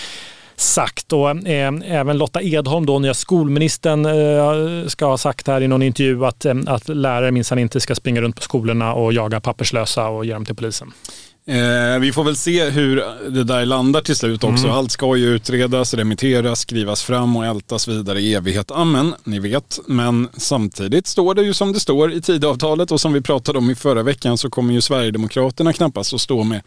sagt. 0.56 1.14
Och, 1.14 1.30
eh, 1.30 1.74
även 1.86 2.18
Lotta 2.18 2.42
Edholm, 2.42 2.86
då, 2.86 3.00
nya 3.00 3.14
skolministern, 3.14 4.06
eh, 4.06 4.88
ska 4.88 5.06
ha 5.06 5.18
sagt 5.18 5.48
här 5.48 5.62
i 5.62 5.68
någon 5.68 5.82
intervju 5.82 6.26
att, 6.26 6.46
eh, 6.46 6.56
att 6.68 6.88
lärare 6.88 7.32
minsann 7.32 7.60
inte 7.60 7.80
ska 7.80 7.96
springa 7.96 8.22
runt 8.22 8.36
på 8.36 8.42
skolorna 8.42 8.94
och 8.94 9.14
jaga 9.14 9.40
papperslösa 9.40 10.08
och 10.08 10.26
ge 10.26 10.34
dem 10.34 10.46
till 10.46 10.56
polisen. 10.56 10.92
Eh, 11.46 12.00
vi 12.00 12.12
får 12.14 12.24
väl 12.24 12.36
se 12.36 12.70
hur 12.70 12.96
det 13.30 13.44
där 13.44 13.66
landar 13.66 14.02
till 14.02 14.16
slut 14.16 14.44
också. 14.44 14.64
Mm. 14.64 14.78
Allt 14.78 14.92
ska 14.92 15.16
ju 15.16 15.36
utredas, 15.36 15.94
remitteras, 15.94 16.60
skrivas 16.60 17.04
fram 17.04 17.36
och 17.36 17.46
ältas 17.46 17.88
vidare 17.88 18.22
i 18.22 18.34
evighet. 18.34 18.72
Amen, 18.72 19.14
ni 19.24 19.40
vet. 19.40 19.80
Men 19.88 20.30
samtidigt 20.34 21.08
står 21.08 21.34
det 21.34 21.42
ju 21.42 21.54
som 21.54 21.74
det 21.74 21.80
står 21.80 22.14
i 22.14 22.22
tidavtalet 22.22 22.92
och 22.92 23.02
som 23.02 23.14
vi 23.14 23.22
pratade 23.22 23.58
om 23.58 23.70
i 23.70 23.76
förra 23.76 24.04
veckan 24.04 24.38
så 24.38 24.50
kommer 24.50 24.74
ju 24.74 24.82
Sverigedemokraterna 24.82 25.74
knappast 25.74 26.14
att 26.14 26.22
stå 26.22 26.44
med 26.44 26.62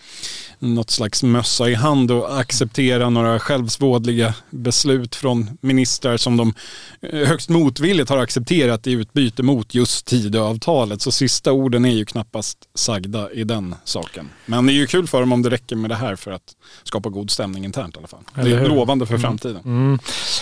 något 0.59 0.91
slags 0.91 1.23
mössa 1.23 1.71
i 1.71 1.75
hand 1.75 2.11
och 2.11 2.41
acceptera 2.41 3.11
några 3.11 3.39
självsvådliga 3.39 4.35
beslut 4.51 5.17
från 5.17 5.51
ministrar 5.61 6.17
som 6.17 6.37
de 6.37 6.55
eh, 7.03 7.29
högst 7.29 7.49
motvilligt 7.49 8.11
har 8.11 8.19
accepterat 8.19 8.87
i 8.87 8.93
utbyte 8.93 9.43
mot 9.43 9.75
just 9.75 10.07
Tidöavtalet. 10.07 11.03
Så 11.03 11.13
sista 11.13 11.53
orden 11.53 11.85
är 11.85 11.95
ju 11.95 12.05
knappast 12.05 12.59
sagda 12.75 13.33
i 13.33 13.45
den 13.45 13.75
saken. 13.85 14.29
Men 14.47 14.64
det 14.67 14.73
är 14.73 14.75
ju 14.75 14.87
kul 14.87 15.07
för 15.07 15.21
dem 15.21 15.33
om 15.33 15.43
det 15.43 15.51
räcker 15.51 15.77
med 15.77 15.91
det 15.91 15.95
här 15.97 16.17
för 16.17 16.31
att 16.31 16.55
skapa 16.85 17.09
god 17.09 17.31
stämning 17.31 17.65
internt 17.65 17.97
i 17.97 17.99
alla 17.99 18.09
fall. 18.09 18.21
Det 18.35 18.53
är 18.53 18.69
lovande 18.69 19.07
för 19.07 19.15
mm. 19.15 19.23
framtiden. 19.23 19.63
Mm. 19.65 19.99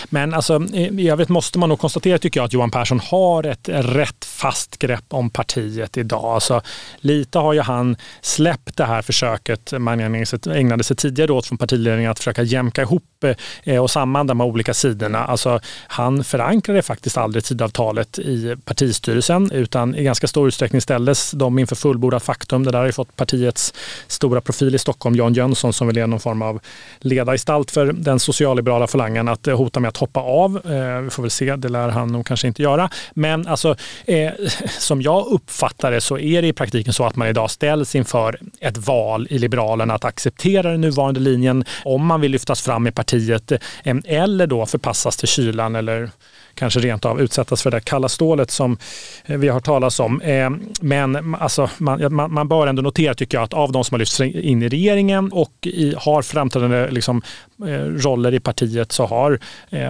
Men 0.09 0.33
alltså, 0.33 0.63
i 0.73 1.09
övrigt 1.09 1.29
måste 1.29 1.59
man 1.59 1.69
nog 1.69 1.79
konstatera 1.79 2.17
tycker 2.17 2.39
jag 2.39 2.45
att 2.45 2.53
Johan 2.53 2.71
Persson 2.71 2.99
har 2.99 3.43
ett 3.43 3.69
rätt 3.69 4.25
fast 4.25 4.77
grepp 4.77 5.05
om 5.09 5.29
partiet 5.29 5.97
idag. 5.97 6.25
Alltså, 6.25 6.61
lite 6.97 7.39
har 7.39 7.53
ju 7.53 7.61
han 7.61 7.95
släppt 8.21 8.77
det 8.77 8.85
här 8.85 9.01
försöket 9.01 9.73
man 9.77 9.99
ägnade 9.99 10.83
sig 10.83 10.97
tidigare 10.97 11.31
åt 11.31 11.45
från 11.45 11.57
partiledningen 11.57 12.11
att 12.11 12.19
försöka 12.19 12.43
jämka 12.43 12.81
ihop 12.81 13.25
eh, 13.63 13.83
och 13.83 13.91
samman 13.91 14.27
de 14.27 14.39
här 14.39 14.47
olika 14.47 14.73
sidorna. 14.73 15.25
Alltså, 15.25 15.59
han 15.87 16.23
förankrade 16.23 16.81
faktiskt 16.81 17.17
aldrig 17.17 17.43
tidavtalet 17.43 18.19
i 18.19 18.55
partistyrelsen 18.65 19.51
utan 19.51 19.95
i 19.95 20.03
ganska 20.03 20.27
stor 20.27 20.47
utsträckning 20.47 20.81
ställdes 20.81 21.31
de 21.31 21.59
inför 21.59 21.75
fullbordat 21.75 22.23
faktum. 22.23 22.63
Det 22.63 22.71
där 22.71 22.79
har 22.79 22.85
ju 22.85 22.91
fått 22.91 23.15
partiets 23.15 23.73
stora 24.13 24.41
profil 24.41 24.75
i 24.75 24.77
Stockholm, 24.77 25.15
Jan 25.15 25.33
Jönsson, 25.33 25.73
som 25.73 25.87
väl 25.87 25.97
är 25.97 26.07
någon 26.07 26.19
form 26.19 26.41
av 26.41 26.59
ledargestalt 26.99 27.71
för 27.71 27.85
den 27.93 28.19
socialliberala 28.19 28.87
falangen, 28.87 29.27
att 29.27 29.47
eh, 29.47 29.57
hota 29.57 29.79
med 29.79 29.89
att 29.89 29.97
hoppa 29.97 30.19
av. 30.19 30.61
Eh, 30.65 31.01
vi 31.01 31.09
får 31.09 31.23
väl 31.23 31.31
se, 31.31 31.55
det 31.55 31.69
lär 31.69 31.89
han 31.89 32.07
nog 32.07 32.25
kanske 32.25 32.47
inte 32.47 32.61
göra. 32.61 32.89
Men 33.13 33.47
alltså, 33.47 33.75
eh, 34.05 34.31
som 34.79 35.01
jag 35.01 35.25
uppfattar 35.25 35.91
det 35.91 36.01
så 36.01 36.19
är 36.19 36.41
det 36.41 36.47
i 36.47 36.53
praktiken 36.53 36.93
så 36.93 37.05
att 37.05 37.15
man 37.15 37.27
idag 37.27 37.51
ställs 37.51 37.95
inför 37.95 38.39
ett 38.59 38.77
val 38.77 39.27
i 39.29 39.37
Liberalerna 39.37 39.93
att 39.93 40.05
acceptera 40.05 40.71
den 40.71 40.81
nuvarande 40.81 41.19
linjen 41.19 41.65
om 41.85 42.05
man 42.05 42.21
vill 42.21 42.31
lyftas 42.31 42.61
fram 42.61 42.87
i 42.87 42.91
partiet 42.91 43.51
eh, 43.51 43.95
eller 44.05 44.47
då 44.47 44.65
förpassas 44.65 45.17
till 45.17 45.27
kylan 45.27 45.75
eller 45.75 46.09
kanske 46.55 46.79
rent 46.79 47.05
av 47.05 47.21
utsättas 47.21 47.61
för 47.61 47.71
det 47.71 47.77
där 47.77 47.81
kalla 47.81 48.09
stålet 48.09 48.51
som 48.51 48.77
eh, 49.25 49.37
vi 49.37 49.47
har 49.47 49.59
talat 49.59 49.99
om. 49.99 50.21
Eh, 50.21 50.49
men 50.81 51.35
alltså, 51.35 51.69
man, 51.77 52.33
man 52.33 52.47
bör 52.47 52.67
ändå 52.67 52.81
notera, 52.81 53.13
tycker 53.13 53.37
jag, 53.37 53.43
att 53.43 53.53
av 53.53 53.71
de 53.71 53.83
som 53.83 53.95
har 53.95 53.99
lyfts 53.99 54.19
in 54.21 54.63
i 54.63 54.69
regeringen 54.69 55.31
och 55.31 55.53
i, 55.61 55.95
har 55.97 56.21
framträdande 56.21 56.91
liksom, 56.91 57.21
eh, 57.67 57.67
roller 57.79 58.33
i 58.33 58.39
partiet 58.39 58.91
så 58.91 59.05
har 59.05 59.39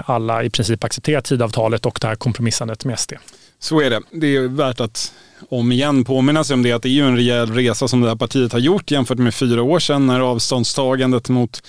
alla 0.06 0.44
i 0.44 0.50
princip 0.50 0.84
accepterat 0.84 1.26
tidavtalet 1.26 1.86
och 1.86 1.98
det 2.02 2.08
här 2.08 2.16
kompromissandet 2.16 2.86
med 2.86 3.00
SD. 3.00 3.14
Så 3.64 3.82
är 3.82 3.90
det. 3.90 4.02
Det 4.12 4.36
är 4.36 4.48
värt 4.48 4.80
att 4.80 5.14
om 5.50 5.72
igen 5.72 6.04
påminna 6.04 6.44
sig 6.44 6.54
om 6.54 6.64
det 6.64 6.72
att 6.72 6.82
det 6.82 6.90
är 6.90 6.94
ju 6.94 7.08
en 7.08 7.16
rejäl 7.16 7.54
resa 7.54 7.88
som 7.88 8.02
det 8.02 8.08
här 8.08 8.16
partiet 8.16 8.52
har 8.52 8.60
gjort 8.60 8.92
jämfört 8.92 9.18
med 9.18 9.36
fyra 9.36 9.64
år 9.64 9.80
sedan 9.80 10.08
när 10.08 10.20
avståndstagandet 10.20 11.30
mot 11.30 11.64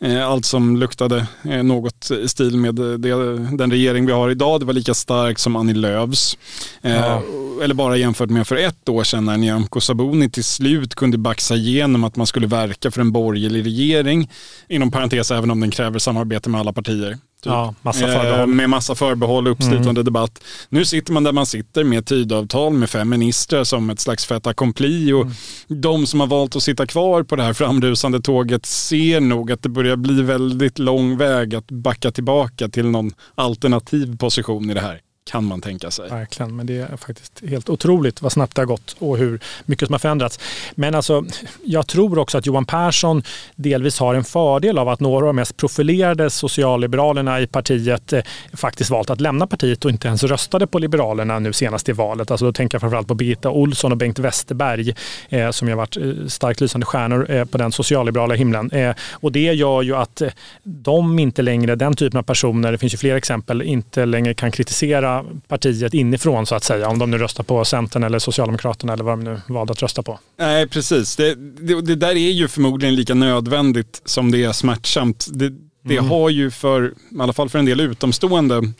eh, 0.00 0.28
allt 0.28 0.44
som 0.44 0.76
luktade 0.76 1.26
eh, 1.44 1.62
något 1.62 2.10
i 2.10 2.28
stil 2.28 2.56
med 2.56 2.74
det, 2.74 3.38
den 3.56 3.70
regering 3.70 4.06
vi 4.06 4.12
har 4.12 4.30
idag, 4.30 4.60
det 4.60 4.66
var 4.66 4.72
lika 4.72 4.94
starkt 4.94 5.40
som 5.40 5.56
Annie 5.56 5.74
Lööfs. 5.74 6.38
Eh, 6.82 6.96
ja. 6.96 7.22
Eller 7.62 7.74
bara 7.74 7.96
jämfört 7.96 8.30
med 8.30 8.46
för 8.46 8.56
ett 8.56 8.88
år 8.88 9.04
sedan 9.04 9.24
när 9.24 9.36
Nyamko 9.36 9.80
Sabuni 9.80 10.30
till 10.30 10.44
slut 10.44 10.94
kunde 10.94 11.18
baxa 11.18 11.54
igenom 11.54 12.04
att 12.04 12.16
man 12.16 12.26
skulle 12.26 12.46
verka 12.46 12.90
för 12.90 13.00
en 13.00 13.12
borgerlig 13.12 13.64
regering. 13.64 14.30
Inom 14.68 14.90
parentes 14.90 15.30
även 15.30 15.50
om 15.50 15.60
den 15.60 15.70
kräver 15.70 15.98
samarbete 15.98 16.50
med 16.50 16.60
alla 16.60 16.72
partier. 16.72 17.18
Typ. 17.40 17.50
Ja, 17.50 17.74
massa 17.82 18.06
förbehåll. 18.06 18.40
Eh, 18.40 18.46
med 18.46 18.70
massa 18.70 18.94
förbehåll 18.94 19.46
och 19.46 19.52
uppslitande 19.52 19.90
mm. 19.90 20.04
debatt. 20.04 20.42
Nu 20.68 20.84
sitter 20.84 21.12
man 21.12 21.24
där 21.24 21.32
man 21.32 21.46
sitter 21.46 21.84
med 21.84 22.06
tidavtal 22.06 22.72
med 22.72 22.90
fem 22.90 23.08
ministrar 23.08 23.64
som 23.64 23.90
ett 23.90 24.00
slags 24.00 24.26
fait 24.26 24.46
accompli 24.46 25.12
och 25.12 25.22
mm. 25.22 25.34
de 25.68 26.06
som 26.06 26.20
har 26.20 26.26
valt 26.26 26.56
att 26.56 26.62
sitta 26.62 26.86
kvar 26.86 27.22
på 27.22 27.36
det 27.36 27.42
här 27.42 27.52
framrusande 27.52 28.20
tåget 28.20 28.66
ser 28.66 29.20
nog 29.20 29.52
att 29.52 29.62
det 29.62 29.68
börjar 29.68 29.96
bli 29.96 30.22
väldigt 30.22 30.78
lång 30.78 31.16
väg 31.16 31.54
att 31.54 31.70
backa 31.70 32.10
tillbaka 32.10 32.68
till 32.68 32.86
någon 32.86 33.10
alternativ 33.34 34.16
position 34.16 34.70
i 34.70 34.74
det 34.74 34.80
här 34.80 35.00
kan 35.30 35.44
man 35.44 35.60
tänka 35.60 35.90
sig. 35.90 36.10
Verkligen, 36.10 36.56
men 36.56 36.66
det 36.66 36.76
är 36.76 36.96
faktiskt 36.96 37.42
helt 37.48 37.68
otroligt 37.68 38.22
vad 38.22 38.32
snabbt 38.32 38.54
det 38.54 38.60
har 38.60 38.66
gått 38.66 38.96
och 38.98 39.18
hur 39.18 39.40
mycket 39.64 39.86
som 39.86 39.94
har 39.94 39.98
förändrats. 39.98 40.38
Men 40.74 40.94
alltså, 40.94 41.24
jag 41.64 41.86
tror 41.86 42.18
också 42.18 42.38
att 42.38 42.46
Johan 42.46 42.64
Persson 42.64 43.22
delvis 43.56 43.98
har 43.98 44.14
en 44.14 44.24
fördel 44.24 44.78
av 44.78 44.88
att 44.88 45.00
några 45.00 45.16
av 45.16 45.26
de 45.26 45.36
mest 45.36 45.56
profilerade 45.56 46.30
socialliberalerna 46.30 47.40
i 47.40 47.46
partiet 47.46 48.12
eh, 48.12 48.22
faktiskt 48.52 48.90
valt 48.90 49.10
att 49.10 49.20
lämna 49.20 49.46
partiet 49.46 49.84
och 49.84 49.90
inte 49.90 50.08
ens 50.08 50.22
röstade 50.22 50.66
på 50.66 50.78
Liberalerna 50.78 51.38
nu 51.38 51.52
senast 51.52 51.88
i 51.88 51.92
valet. 51.92 52.30
Alltså 52.30 52.46
då 52.46 52.52
tänker 52.52 52.74
jag 52.74 52.80
framförallt 52.80 53.08
på 53.08 53.14
Birgitta 53.14 53.50
Olsson 53.50 53.92
och 53.92 53.98
Bengt 53.98 54.18
Westerberg 54.18 54.94
eh, 55.28 55.50
som 55.50 55.68
ju 55.68 55.74
har 55.74 55.78
varit 55.78 55.96
eh, 55.96 56.26
starkt 56.26 56.60
lysande 56.60 56.86
stjärnor 56.86 57.30
eh, 57.30 57.44
på 57.44 57.58
den 57.58 57.72
socialliberala 57.72 58.34
himlen. 58.34 58.70
Eh, 58.70 58.94
och 59.12 59.32
det 59.32 59.52
gör 59.52 59.82
ju 59.82 59.96
att 59.96 60.20
eh, 60.20 60.28
de 60.62 61.18
inte 61.18 61.42
längre, 61.42 61.74
den 61.76 61.96
typen 61.96 62.18
av 62.18 62.22
personer, 62.22 62.72
det 62.72 62.78
finns 62.78 62.94
ju 62.94 62.98
fler 62.98 63.16
exempel, 63.16 63.62
inte 63.62 64.06
längre 64.06 64.34
kan 64.34 64.50
kritisera 64.50 65.19
partiet 65.48 65.94
inifrån 65.94 66.46
så 66.46 66.54
att 66.54 66.64
säga. 66.64 66.88
Om 66.88 66.98
de 66.98 67.10
nu 67.10 67.18
röstar 67.18 67.44
på 67.44 67.64
Centern 67.64 68.02
eller 68.02 68.18
Socialdemokraterna 68.18 68.92
eller 68.92 69.04
vad 69.04 69.18
de 69.18 69.24
nu 69.24 69.40
valde 69.48 69.72
att 69.72 69.82
rösta 69.82 70.02
på. 70.02 70.18
Nej, 70.38 70.68
precis. 70.68 71.16
Det, 71.16 71.34
det, 71.34 71.80
det 71.80 71.94
där 71.94 72.10
är 72.10 72.30
ju 72.30 72.48
förmodligen 72.48 72.94
lika 72.94 73.14
nödvändigt 73.14 74.02
som 74.04 74.30
det 74.30 74.44
är 74.44 74.52
smärtsamt. 74.52 75.26
Det, 75.32 75.52
det 75.84 75.96
mm. 75.96 76.10
har 76.10 76.30
ju 76.30 76.50
för, 76.50 76.86
i 76.88 77.20
alla 77.20 77.32
fall 77.32 77.48
för 77.48 77.58
en 77.58 77.64
del 77.64 77.80
utomstående, 77.80 78.72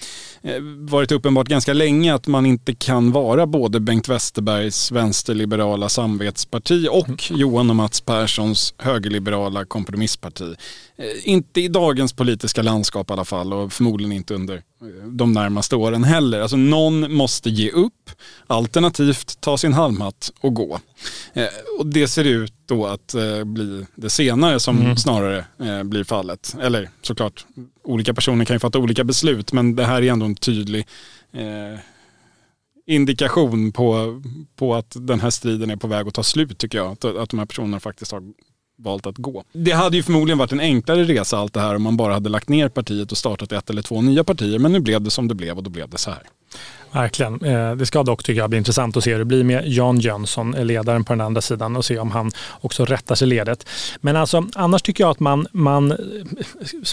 varit 0.79 1.13
uppenbart 1.13 1.49
ganska 1.49 1.73
länge 1.73 2.15
att 2.15 2.27
man 2.27 2.47
inte 2.47 2.75
kan 2.75 3.13
vara 3.13 3.47
både 3.47 3.81
Bengt 3.81 4.09
Westerbergs 4.09 4.93
vänsterliberala 4.93 5.89
samvetsparti 5.89 6.89
och 6.91 7.09
mm. 7.09 7.41
Johan 7.41 7.71
och 7.71 7.77
Mats 7.77 8.01
Perssons 8.01 8.75
högerliberala 8.79 9.65
kompromissparti. 9.65 10.55
Eh, 10.97 11.05
inte 11.25 11.61
i 11.61 11.69
dagens 11.69 12.13
politiska 12.13 12.63
landskap 12.63 13.11
i 13.11 13.13
alla 13.13 13.25
fall 13.25 13.53
och 13.53 13.73
förmodligen 13.73 14.13
inte 14.13 14.35
under 14.35 14.55
eh, 14.55 15.07
de 15.07 15.33
närmaste 15.33 15.77
åren 15.77 16.05
heller. 16.05 16.41
Alltså 16.41 16.57
någon 16.57 17.15
måste 17.15 17.51
ge 17.51 17.71
upp, 17.71 18.11
alternativt 18.47 19.41
ta 19.41 19.59
sin 19.59 19.73
halmhatt 19.73 20.33
och 20.41 20.55
gå. 20.55 20.81
Och 21.79 21.87
det 21.87 22.09
ser 22.09 22.25
ut 22.25 22.53
då 22.67 22.87
att 22.87 23.15
bli 23.45 23.87
det 23.95 24.11
senare 24.11 24.61
som 24.61 24.81
mm. 24.81 24.97
snarare 24.97 25.45
blir 25.85 26.05
fallet. 26.05 26.57
Eller 26.61 26.91
såklart, 27.03 27.47
olika 27.91 28.15
personer 28.15 28.45
kan 28.45 28.55
ju 28.55 28.61
fatta 28.61 28.79
olika 28.79 29.05
beslut 29.05 29.53
men 29.53 29.77
det 29.77 29.85
här 29.85 30.03
är 30.03 30.13
ändå 30.13 30.27
en 30.27 30.35
tydlig 30.35 30.87
eh, 31.33 31.81
indikation 32.87 33.73
på, 33.73 34.23
på 34.57 34.75
att 34.75 34.97
den 34.99 35.21
här 35.21 35.31
striden 35.31 35.71
är 35.71 35.77
på 35.77 35.87
väg 35.87 36.09
att 36.09 36.15
ta 36.15 36.23
slut 36.23 36.59
tycker 36.59 36.79
jag. 36.79 36.93
Att, 36.93 37.05
att 37.05 37.31
de 37.31 37.39
här 37.39 37.47
personerna 37.47 37.81
faktiskt 37.81 38.13
har 38.13 38.23
valt 38.79 39.07
att 39.07 39.19
gå. 39.19 39.45
Det 39.53 39.73
hade 39.73 39.97
ju 39.97 40.03
förmodligen 40.03 40.39
varit 40.39 40.53
en 40.53 40.61
enklare 40.61 41.05
resa 41.05 41.39
allt 41.39 41.55
det 41.55 41.61
här 41.61 41.75
om 41.75 41.83
man 41.83 41.97
bara 41.97 42.13
hade 42.13 42.29
lagt 42.29 42.49
ner 42.49 42.69
partiet 42.69 43.13
och 43.13 43.19
startat 43.19 43.53
ett 43.53 43.71
eller 43.71 43.83
två 43.83 44.03
nya 44.03 44.25
partier. 44.25 44.59
Men 44.59 44.73
nu 44.73 44.81
blev 44.81 45.01
det 45.03 45.11
som 45.11 45.29
det 45.29 45.35
blev 45.35 45.57
och 45.57 45.63
då 45.63 45.71
blev 45.71 45.89
det 45.89 45.99
så 45.99 46.11
här. 46.11 46.23
Verkligen. 46.93 47.45
Eh, 47.45 47.77
det 47.77 47.87
ska 47.87 48.03
dock 48.03 48.23
tycker 48.23 48.41
jag 48.41 48.51
bli 48.51 48.59
intressant 48.59 48.97
att 48.97 49.05
se 49.05 49.13
hur 49.13 49.19
det 49.19 49.25
blir 49.25 49.45
med 49.45 49.63
Jan 49.67 50.01
Jönsson, 50.01 50.55
eh, 50.55 50.65
ledaren 50.65 51.05
på 51.05 51.13
den 51.13 51.21
andra 51.21 51.41
sidan 51.41 51.77
och 51.77 51.85
se 51.85 51.99
om 51.99 52.11
han 52.11 52.31
också 52.61 52.85
rättar 52.85 53.15
sig 53.15 53.29
ledet. 53.29 53.69
Men 54.01 54.17
alltså, 54.17 54.47
annars 54.55 54.83
tycker 54.83 55.05
jag 55.05 55.11
att 55.11 55.21
man, 55.21 55.47
man 55.53 55.91
eh, 55.93 55.97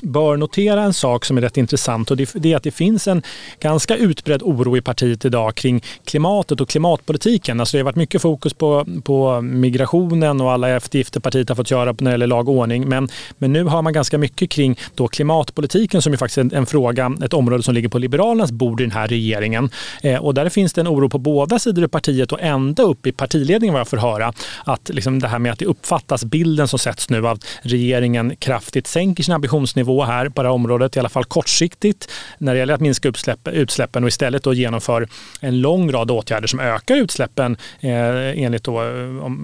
bör 0.04 0.38
notera 0.38 0.82
en 0.82 0.94
sak 0.94 1.26
som 1.26 1.38
är 1.38 1.42
rätt 1.42 1.58
intressant 1.58 2.12
och 2.12 2.18
det 2.18 2.36
är 2.54 2.56
att 2.56 2.64
det 2.64 2.72
finns 2.72 3.08
en 3.08 3.22
ganska 3.60 3.96
utbredd 3.96 4.42
oro 4.44 4.78
i 4.78 4.82
partiet 4.82 5.26
idag 5.26 5.56
kring 5.56 5.84
klimatet 6.06 6.62
och 6.62 6.70
klimatpolitiken. 6.70 7.60
Alltså 7.60 7.78
det 7.78 7.82
har 7.82 7.86
varit 7.86 7.96
mycket 7.96 8.22
fokus 8.22 8.54
på, 8.54 8.86
på 9.04 9.42
migrationen 9.42 10.42
och 10.42 10.52
alla 10.52 10.70
eftergifter 10.70 11.20
partiet 11.20 11.50
har 11.50 11.56
fått 11.56 11.72
göra 11.72 11.86
när 11.86 12.12
det 12.12 12.12
gäller 12.12 12.28
lag 12.28 12.50
och 12.50 12.56
ordning. 12.56 12.90
Men, 12.90 13.10
men 13.38 13.54
nu 13.54 13.64
har 13.64 13.82
man 13.82 13.94
ganska 13.94 14.18
mycket 14.18 14.50
kring 14.50 14.80
då 14.96 15.08
klimatpolitiken 15.08 16.02
som 16.02 16.14
är 16.14 16.18
faktiskt 16.18 16.38
en, 16.38 16.54
en 16.54 16.66
fråga, 16.66 17.12
ett 17.24 17.34
område 17.34 17.64
som 17.64 17.74
ligger 17.74 17.90
på 17.90 17.98
Liberalernas 17.98 18.52
bord 18.52 18.82
i 18.82 18.84
den 18.84 18.92
här 18.92 19.08
regeringen. 19.08 19.70
Eh, 20.02 20.26
och 20.26 20.34
där 20.34 20.50
finns 20.50 20.74
det 20.74 20.82
en 20.82 20.88
oro 20.88 21.10
på 21.10 21.18
båda 21.18 21.60
sidor 21.60 21.84
i 21.84 21.88
partiet 21.88 22.32
och 22.32 22.42
ända 22.42 22.84
upp 22.84 23.08
i 23.08 23.12
partiledningen 23.12 23.74
vad 23.74 23.80
jag 23.80 23.88
får 23.88 23.98
höra. 23.98 24.34
Att 24.64 24.90
liksom 24.90 25.20
det 25.20 25.28
här 25.28 25.40
med 25.40 25.52
att 25.52 25.60
det 25.60 25.66
uppfattas, 25.66 26.26
bilden 26.26 26.68
som 26.68 26.80
sätts 26.80 27.10
nu 27.10 27.28
av 27.28 27.40
regeringen 27.62 28.36
kraftigt 28.36 28.88
sänker 28.88 29.24
sin 29.24 29.34
ambitionsnivå 29.34 30.04
här 30.04 30.30
på 30.30 30.44
det 30.44 30.50
här 30.50 30.54
området, 30.54 30.96
i 30.96 31.00
alla 31.00 31.10
fall 31.10 31.26
kortsiktigt, 31.26 32.10
när 32.38 32.54
det 32.54 32.60
gäller 32.60 32.74
att 32.74 32.82
minska 32.82 33.10
utsläpp, 33.10 33.48
utsläppen 33.48 34.04
och 34.04 34.08
istället 34.08 34.44
då 34.44 34.54
genomför 34.54 35.08
en 35.40 35.62
lång 35.62 35.92
rad 35.92 36.12
åtgärder 36.12 36.48
som 36.48 36.60
ökar 36.60 36.96
utsläppen 36.96 37.58
eh, 37.80 38.44
enligt 38.44 38.64
då, 38.64 38.80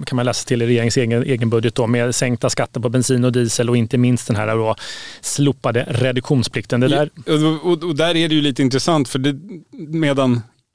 kan 0.06 0.16
man 0.16 0.26
läsa 0.26 0.48
till 0.48 0.62
i 0.62 0.66
regeringens 0.66 0.96
egen, 0.96 1.22
egen 1.22 1.50
budget 1.50 1.74
då, 1.74 1.86
med 1.86 2.14
sänkta 2.14 2.50
skatter 2.50 2.80
på 2.80 2.88
bensin 2.88 3.24
och 3.24 3.32
diesel 3.32 3.70
och 3.70 3.76
inte 3.76 3.98
minst 3.98 4.26
den 4.26 4.36
här 4.36 4.56
då 4.56 4.74
slopade 5.20 5.86
reduktionsplikten. 5.88 6.80
Det 6.80 6.88
där... 6.88 7.10
Ja, 7.26 7.34
och, 7.34 7.72
och, 7.72 7.84
och, 7.84 7.96
där 7.96 8.16
är 8.16 8.28
det 8.28 8.34
ju 8.34 8.40
lite 8.40 8.62
intressant 8.62 9.08
för 9.08 9.18
det, 9.18 9.36
medan 9.88 10.33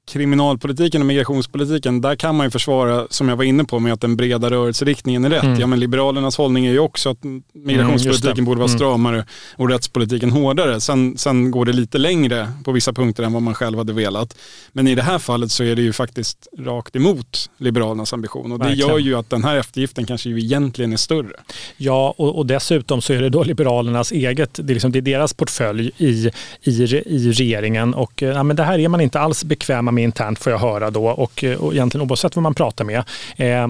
kriminalpolitiken 0.09 1.01
och 1.01 1.05
migrationspolitiken, 1.05 2.01
där 2.01 2.15
kan 2.15 2.35
man 2.35 2.47
ju 2.47 2.51
försvara, 2.51 3.07
som 3.09 3.29
jag 3.29 3.35
var 3.35 3.43
inne 3.43 3.63
på, 3.63 3.79
med 3.79 3.93
att 3.93 4.01
den 4.01 4.15
breda 4.15 4.49
rörelseriktningen 4.49 5.25
är 5.25 5.29
rätt. 5.29 5.43
Mm. 5.43 5.59
Ja, 5.59 5.67
men 5.67 5.79
Liberalernas 5.79 6.37
hållning 6.37 6.65
är 6.65 6.71
ju 6.71 6.79
också 6.79 7.09
att 7.09 7.17
migrationspolitiken 7.53 8.31
mm, 8.31 8.45
borde 8.45 8.59
vara 8.59 8.69
mm. 8.69 8.77
stramare 8.77 9.25
och 9.55 9.69
rättspolitiken 9.69 10.31
hårdare. 10.31 10.81
Sen, 10.81 11.17
sen 11.17 11.51
går 11.51 11.65
det 11.65 11.73
lite 11.73 11.97
längre 11.97 12.51
på 12.63 12.71
vissa 12.71 12.93
punkter 12.93 13.23
än 13.23 13.33
vad 13.33 13.41
man 13.41 13.53
själv 13.53 13.77
hade 13.77 13.93
velat. 13.93 14.37
Men 14.71 14.87
i 14.87 14.95
det 14.95 15.01
här 15.01 15.19
fallet 15.19 15.51
så 15.51 15.63
är 15.63 15.75
det 15.75 15.81
ju 15.81 15.93
faktiskt 15.93 16.47
rakt 16.57 16.95
emot 16.95 17.49
Liberalernas 17.57 18.13
ambition 18.13 18.51
och 18.51 18.59
det 18.59 18.65
Verkligen. 18.65 18.89
gör 18.89 18.99
ju 18.99 19.15
att 19.15 19.29
den 19.29 19.43
här 19.43 19.55
eftergiften 19.55 20.05
kanske 20.05 20.29
ju 20.29 20.39
egentligen 20.39 20.93
är 20.93 20.97
större. 20.97 21.35
Ja, 21.77 22.13
och, 22.17 22.37
och 22.37 22.45
dessutom 22.45 23.01
så 23.01 23.13
är 23.13 23.21
det 23.21 23.29
då 23.29 23.43
Liberalernas 23.43 24.11
eget, 24.11 24.53
det 24.53 24.71
är, 24.71 24.73
liksom, 24.73 24.91
det 24.91 24.99
är 24.99 25.01
deras 25.01 25.33
portfölj 25.33 25.91
i, 25.97 26.31
i, 26.63 26.71
i 27.05 27.31
regeringen 27.31 27.93
och 27.93 28.21
ja, 28.21 28.43
men 28.43 28.55
det 28.55 28.63
här 28.63 28.79
är 28.79 28.87
man 28.87 29.01
inte 29.01 29.19
alls 29.19 29.43
bekväma 29.43 29.91
med 29.91 29.98
med 29.99 30.03
internt 30.03 30.39
får 30.39 30.51
jag 30.51 30.59
höra 30.59 30.89
då 30.89 31.07
och, 31.07 31.43
eh, 31.43 31.57
och 31.57 31.73
egentligen 31.73 32.07
oavsett 32.09 32.35
vad 32.35 32.43
man 32.43 32.53
pratar 32.53 32.85
med. 32.85 33.03
Eh, 33.37 33.63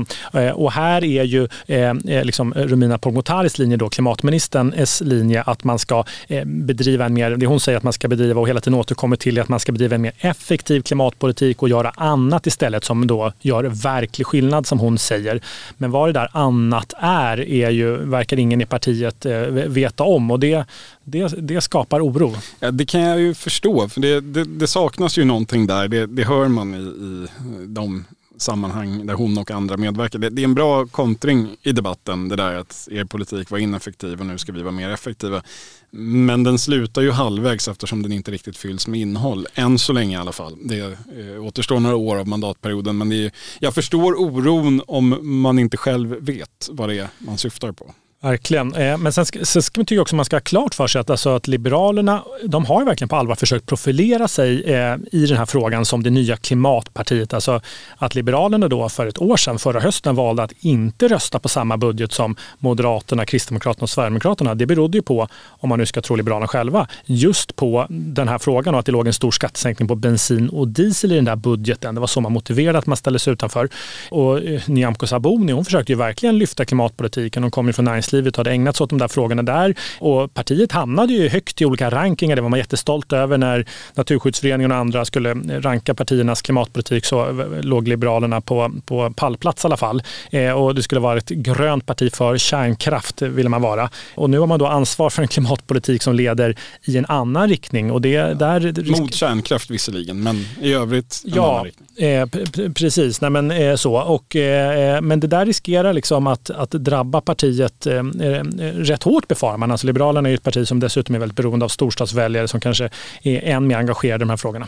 eh 0.44 0.52
och 0.52 0.72
här 0.72 1.04
är 1.04 1.24
ju 1.24 1.48
eh, 1.68 1.90
eh, 1.90 2.24
liksom 2.24 2.54
Romina 2.54 2.98
Pourmokhtaris 2.98 3.58
linje, 3.60 3.78
då, 3.78 3.90
klimatministerns 3.90 5.02
linje, 5.02 5.42
att 5.42 5.64
man 5.64 5.80
ska 5.80 6.04
eh, 6.28 6.46
bedriva 6.46 7.06
en 7.06 7.14
mer, 7.14 7.32
det 7.32 7.46
hon 7.46 7.60
säger 7.60 7.78
att 7.78 7.84
man 7.84 7.94
ska 7.94 8.08
bedriva 8.08 8.42
och 8.42 8.48
hela 8.48 8.60
tiden 8.60 8.80
återkommer 8.80 9.16
till 9.16 9.38
är 9.38 9.42
att 9.42 9.50
man 9.50 9.60
ska 9.60 9.72
bedriva 9.72 9.96
en 9.96 10.02
mer 10.02 10.14
effektiv 10.20 10.82
klimatpolitik 10.82 11.62
och 11.62 11.70
göra 11.70 11.90
annat 11.96 12.48
istället 12.48 12.84
som 12.84 13.08
då 13.08 13.32
gör 13.42 13.64
verklig 13.64 14.28
skillnad 14.28 14.68
som 14.68 14.80
hon 14.80 14.98
säger. 14.98 15.42
Men 15.78 15.92
vad 15.92 16.10
det 16.10 16.14
där 16.14 16.30
annat 16.34 16.94
är, 17.00 17.40
är 17.40 17.70
ju, 17.70 17.98
verkar 17.98 18.40
ingen 18.40 18.62
i 18.62 18.66
partiet 18.66 19.26
veta 19.68 20.04
om 20.04 20.32
och 20.32 20.40
det, 20.40 20.66
det, 21.12 21.28
det 21.28 21.62
skapar 21.62 22.02
oro. 22.02 22.36
Ja, 22.60 22.72
det 22.72 22.86
kan 22.86 23.02
jag 23.02 23.20
ju 23.20 23.34
förstå, 23.34 23.90
för 23.90 24.02
det, 24.02 24.22
det, 24.22 24.44
det 24.44 24.68
saknas 24.68 25.18
ju 25.18 25.26
någonting 25.26 25.68
där. 25.68 25.88
Det, 25.88 26.06
det 26.06 26.24
hör 26.24 26.48
man 26.48 26.74
i, 26.74 26.78
i 26.78 27.28
de 27.68 28.06
sammanhang 28.42 29.06
där 29.06 29.14
hon 29.14 29.38
och 29.38 29.52
andra 29.52 29.78
medverkar. 29.78 30.20
Det, 30.20 30.30
det, 30.30 30.42
är 30.42 30.44
en 30.44 30.54
bra 30.54 30.86
kontring 30.86 31.56
i 31.64 31.72
debatten, 31.72 32.30
det 32.30 32.36
där 32.36 32.56
att 32.56 32.88
er 32.92 33.04
politik 33.04 33.50
var 33.50 33.58
ineffektiv 33.58 34.20
och 34.20 34.26
nu 34.26 34.38
ska 34.38 34.52
vi 34.52 34.62
vara 34.62 34.72
mer 34.72 34.90
effektiva. 34.90 35.44
Men 35.92 36.44
den 36.44 36.60
slutar 36.60 37.02
ju 37.02 37.12
halvvägs 37.12 37.68
eftersom 37.68 38.04
den 38.04 38.12
inte 38.12 38.32
riktigt 38.32 38.58
fylls 38.58 38.88
med 38.88 39.00
innehåll. 39.00 39.48
Än 39.54 39.80
så 39.80 39.94
länge 39.94 40.18
i 40.18 40.20
alla 40.20 40.32
fall. 40.32 40.58
Det 40.64 40.80
eh, 40.80 41.46
återstår 41.46 41.80
några 41.80 41.96
år 41.96 42.18
av 42.18 42.28
mandatperioden 42.28 42.98
men 42.98 43.10
det 43.10 43.26
är, 43.26 43.32
jag 43.60 43.76
förstår 43.76 44.14
oron 44.14 44.82
om 44.88 45.42
man 45.42 45.60
inte 45.60 45.78
själv 45.78 46.16
vet 46.20 46.70
vad 46.72 46.90
det 46.90 47.00
är 47.00 47.08
man 47.18 47.38
syftar 47.38 47.72
på. 47.72 47.94
Verkligen. 48.22 48.76
Eh, 48.76 48.98
men 48.98 49.14
sen 49.14 49.26
ska, 49.26 49.46
sen 49.46 49.62
ska 49.62 49.80
man 49.80 49.86
tycka 49.86 50.02
också 50.02 50.16
man 50.16 50.26
ska 50.26 50.36
ha 50.36 50.42
klart 50.42 50.76
för 50.76 50.88
sig 50.88 51.02
att, 51.02 51.10
alltså 51.10 51.36
att 51.36 51.48
Liberalerna 51.48 52.24
de 52.46 52.66
har 52.66 52.82
ju 52.82 52.86
verkligen 52.86 53.10
på 53.10 53.16
allvar 53.16 53.36
försökt 53.36 53.66
profilera 53.66 54.28
sig 54.28 54.64
eh, 54.64 54.96
i 55.12 55.26
den 55.26 55.38
här 55.38 55.46
frågan 55.46 55.86
som 55.86 56.04
det 56.04 56.10
nya 56.10 56.38
klimatpartiet. 56.38 57.34
Alltså 57.34 57.62
att 57.98 58.16
Liberalerna 58.16 58.68
då 58.68 58.90
för 58.90 59.08
ett 59.08 59.18
år 59.18 59.38
sedan, 59.38 59.60
förra 59.60 59.80
hösten, 59.80 60.16
valde 60.16 60.44
att 60.44 60.52
inte 60.60 61.08
rösta 61.08 61.40
på 61.40 61.50
samma 61.50 61.78
budget 61.78 62.12
som 62.12 62.36
Moderaterna, 62.58 63.26
Kristdemokraterna 63.26 63.84
och 63.84 63.90
Sverigedemokraterna. 63.90 64.56
Det 64.56 64.66
berodde 64.66 64.98
ju 64.98 65.02
på, 65.02 65.28
om 65.48 65.70
man 65.70 65.80
nu 65.80 65.86
ska 65.86 66.02
tro 66.02 66.16
Liberalerna 66.16 66.48
själva, 66.48 66.88
just 67.06 67.56
på 67.56 67.86
den 67.90 68.28
här 68.28 68.38
frågan 68.38 68.74
och 68.74 68.80
att 68.80 68.86
det 68.86 68.92
låg 68.92 69.08
en 69.08 69.14
stor 69.14 69.32
skattesänkning 69.32 69.88
på 69.88 69.96
bensin 69.96 70.50
och 70.50 70.68
diesel 70.68 71.12
i 71.12 71.16
den 71.16 71.26
där 71.26 71.36
budgeten. 71.36 71.96
Det 71.96 72.02
var 72.02 72.08
så 72.08 72.22
man 72.22 72.32
motiverade 72.32 72.78
att 72.78 72.86
man 72.86 72.98
ställde 72.98 73.20
sig 73.20 73.34
utanför. 73.34 73.70
Och 74.10 74.44
eh, 74.44 74.62
Nyamko 74.66 75.08
Sabuni 75.08 75.52
hon 75.52 75.66
försökte 75.66 75.92
ju 75.92 75.98
verkligen 75.98 76.38
lyfta 76.38 76.66
klimatpolitiken. 76.66 77.44
Hon 77.44 77.52
kom 77.52 77.68
ju 77.68 77.74
från 77.74 77.86
näringslivet 77.86 78.09
och 78.14 78.38
hade 78.38 78.52
ägnat 78.52 78.78
sig 78.78 78.84
åt 78.84 78.90
de 78.90 79.00
där 79.00 79.08
frågorna 79.08 79.44
där. 79.44 79.76
Och 80.00 80.34
partiet 80.34 80.72
hamnade 80.72 81.14
ju 81.14 81.30
högt 81.30 81.62
i 81.62 81.66
olika 81.66 81.90
rankingar. 81.90 82.36
Det 82.36 82.42
var 82.42 82.50
man 82.50 82.60
jättestolt 82.60 83.14
över 83.14 83.38
när 83.38 83.66
Naturskyddsföreningen 83.94 84.72
och 84.72 84.78
andra 84.78 85.06
skulle 85.06 85.34
ranka 85.60 85.94
partiernas 85.94 86.42
klimatpolitik 86.42 87.06
så 87.06 87.46
låg 87.62 87.88
Liberalerna 87.88 88.42
på, 88.42 88.72
på 88.86 89.14
pallplats 89.16 89.64
i 89.64 89.68
alla 89.68 89.78
fall. 89.78 90.04
Eh, 90.32 90.52
och 90.52 90.76
det 90.76 90.84
skulle 90.84 91.02
vara 91.02 91.18
ett 91.18 91.30
grönt 91.30 91.86
parti 91.86 92.16
för 92.16 92.38
kärnkraft 92.38 93.22
ville 93.22 93.50
man 93.50 93.62
vara. 93.62 93.90
Och 94.16 94.30
nu 94.30 94.40
har 94.40 94.48
man 94.48 94.60
då 94.60 94.68
ansvar 94.68 95.10
för 95.10 95.22
en 95.22 95.28
klimatpolitik 95.28 96.04
som 96.04 96.16
leder 96.16 96.56
i 96.84 96.98
en 96.98 97.06
annan 97.06 97.50
riktning. 97.50 97.92
Och 97.92 98.02
det, 98.02 98.18
där... 98.40 98.92
Mot 99.00 99.14
kärnkraft 99.14 99.70
visserligen, 99.70 100.24
men 100.24 100.46
i 100.62 100.74
övrigt 100.74 101.22
en 101.26 101.32
ja, 101.36 101.52
annan 101.52 101.66
riktning. 101.66 101.90
Eh, 102.00 102.28
precis, 102.74 103.22
Nej, 103.22 103.30
men, 103.30 103.52
eh, 103.52 103.76
så. 103.76 104.02
Och, 104.02 104.36
eh, 104.36 104.96
eh, 104.96 105.02
men 105.02 105.20
det 105.20 105.28
där 105.28 105.46
riskerar 105.46 105.94
liksom 105.94 106.28
att, 106.28 106.50
att 106.50 106.72
drabba 106.72 107.22
partiet 107.22 107.86
eh, 107.86 107.99
Eh, 108.00 108.68
eh, 108.68 108.74
rätt 108.74 109.04
hårt 109.04 109.28
befarar 109.28 109.58
man. 109.58 109.72
Alltså 109.72 109.88
Liberalerna 109.88 110.30
är 110.30 110.34
ett 110.34 110.44
parti 110.44 110.68
som 110.68 110.80
dessutom 110.80 111.16
är 111.16 111.20
väldigt 111.20 111.36
beroende 111.36 111.66
av 111.66 111.70
storstadsväljare 111.70 112.48
som 112.48 112.60
kanske 112.60 112.90
är 113.22 113.44
än 113.44 113.68
mer 113.68 113.78
engagerade 113.78 114.22
i 114.22 114.26
de 114.26 114.30
här 114.30 114.38
frågorna. 114.38 114.68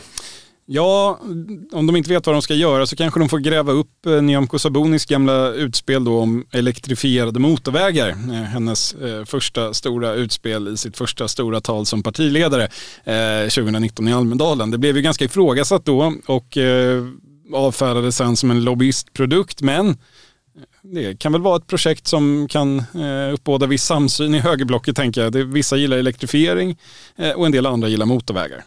Ja, 0.66 1.20
om 1.72 1.86
de 1.86 1.96
inte 1.96 2.10
vet 2.10 2.26
vad 2.26 2.34
de 2.34 2.42
ska 2.42 2.54
göra 2.54 2.86
så 2.86 2.96
kanske 2.96 3.20
de 3.20 3.28
får 3.28 3.38
gräva 3.38 3.72
upp 3.72 4.06
eh, 4.06 4.22
Nyamko 4.22 4.58
Sabunis 4.58 5.06
gamla 5.06 5.48
utspel 5.48 6.04
då 6.04 6.20
om 6.20 6.46
elektrifierade 6.52 7.40
motorvägar. 7.40 8.10
Hennes 8.44 8.94
första 9.26 9.74
stora 9.74 10.14
utspel 10.14 10.68
i 10.68 10.76
sitt 10.76 10.96
första 10.96 11.28
stora 11.28 11.60
tal 11.60 11.86
som 11.86 12.02
partiledare 12.02 12.68
2019 13.44 14.08
i 14.08 14.12
Almedalen. 14.12 14.70
Det 14.70 14.78
blev 14.78 14.96
ju 14.96 15.02
ganska 15.02 15.24
ifrågasatt 15.24 15.84
då 15.84 16.14
och 16.26 16.58
avfärdades 17.54 18.16
sen 18.16 18.36
som 18.36 18.50
en 18.50 18.64
lobbyistprodukt 18.64 19.62
men 19.62 19.96
det 20.82 21.18
kan 21.18 21.32
väl 21.32 21.42
vara 21.42 21.56
ett 21.56 21.66
projekt 21.66 22.06
som 22.06 22.48
kan 22.48 22.82
uppbåda 23.32 23.66
viss 23.66 23.84
samsyn 23.84 24.34
i 24.34 24.38
högerblocket 24.38 24.96
tänker 24.96 25.20
jag. 25.22 25.30
Vissa 25.30 25.76
gillar 25.76 25.96
elektrifiering 25.96 26.78
och 27.36 27.46
en 27.46 27.52
del 27.52 27.66
andra 27.66 27.88
gillar 27.88 28.06
motorvägar. 28.06 28.64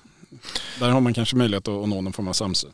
Där 0.79 0.89
har 0.89 1.01
man 1.01 1.13
kanske 1.13 1.35
möjlighet 1.35 1.67
att 1.67 1.89
nå 1.89 2.01
någon 2.01 2.13
form 2.13 2.27
av 2.27 2.33
samsyn. 2.33 2.71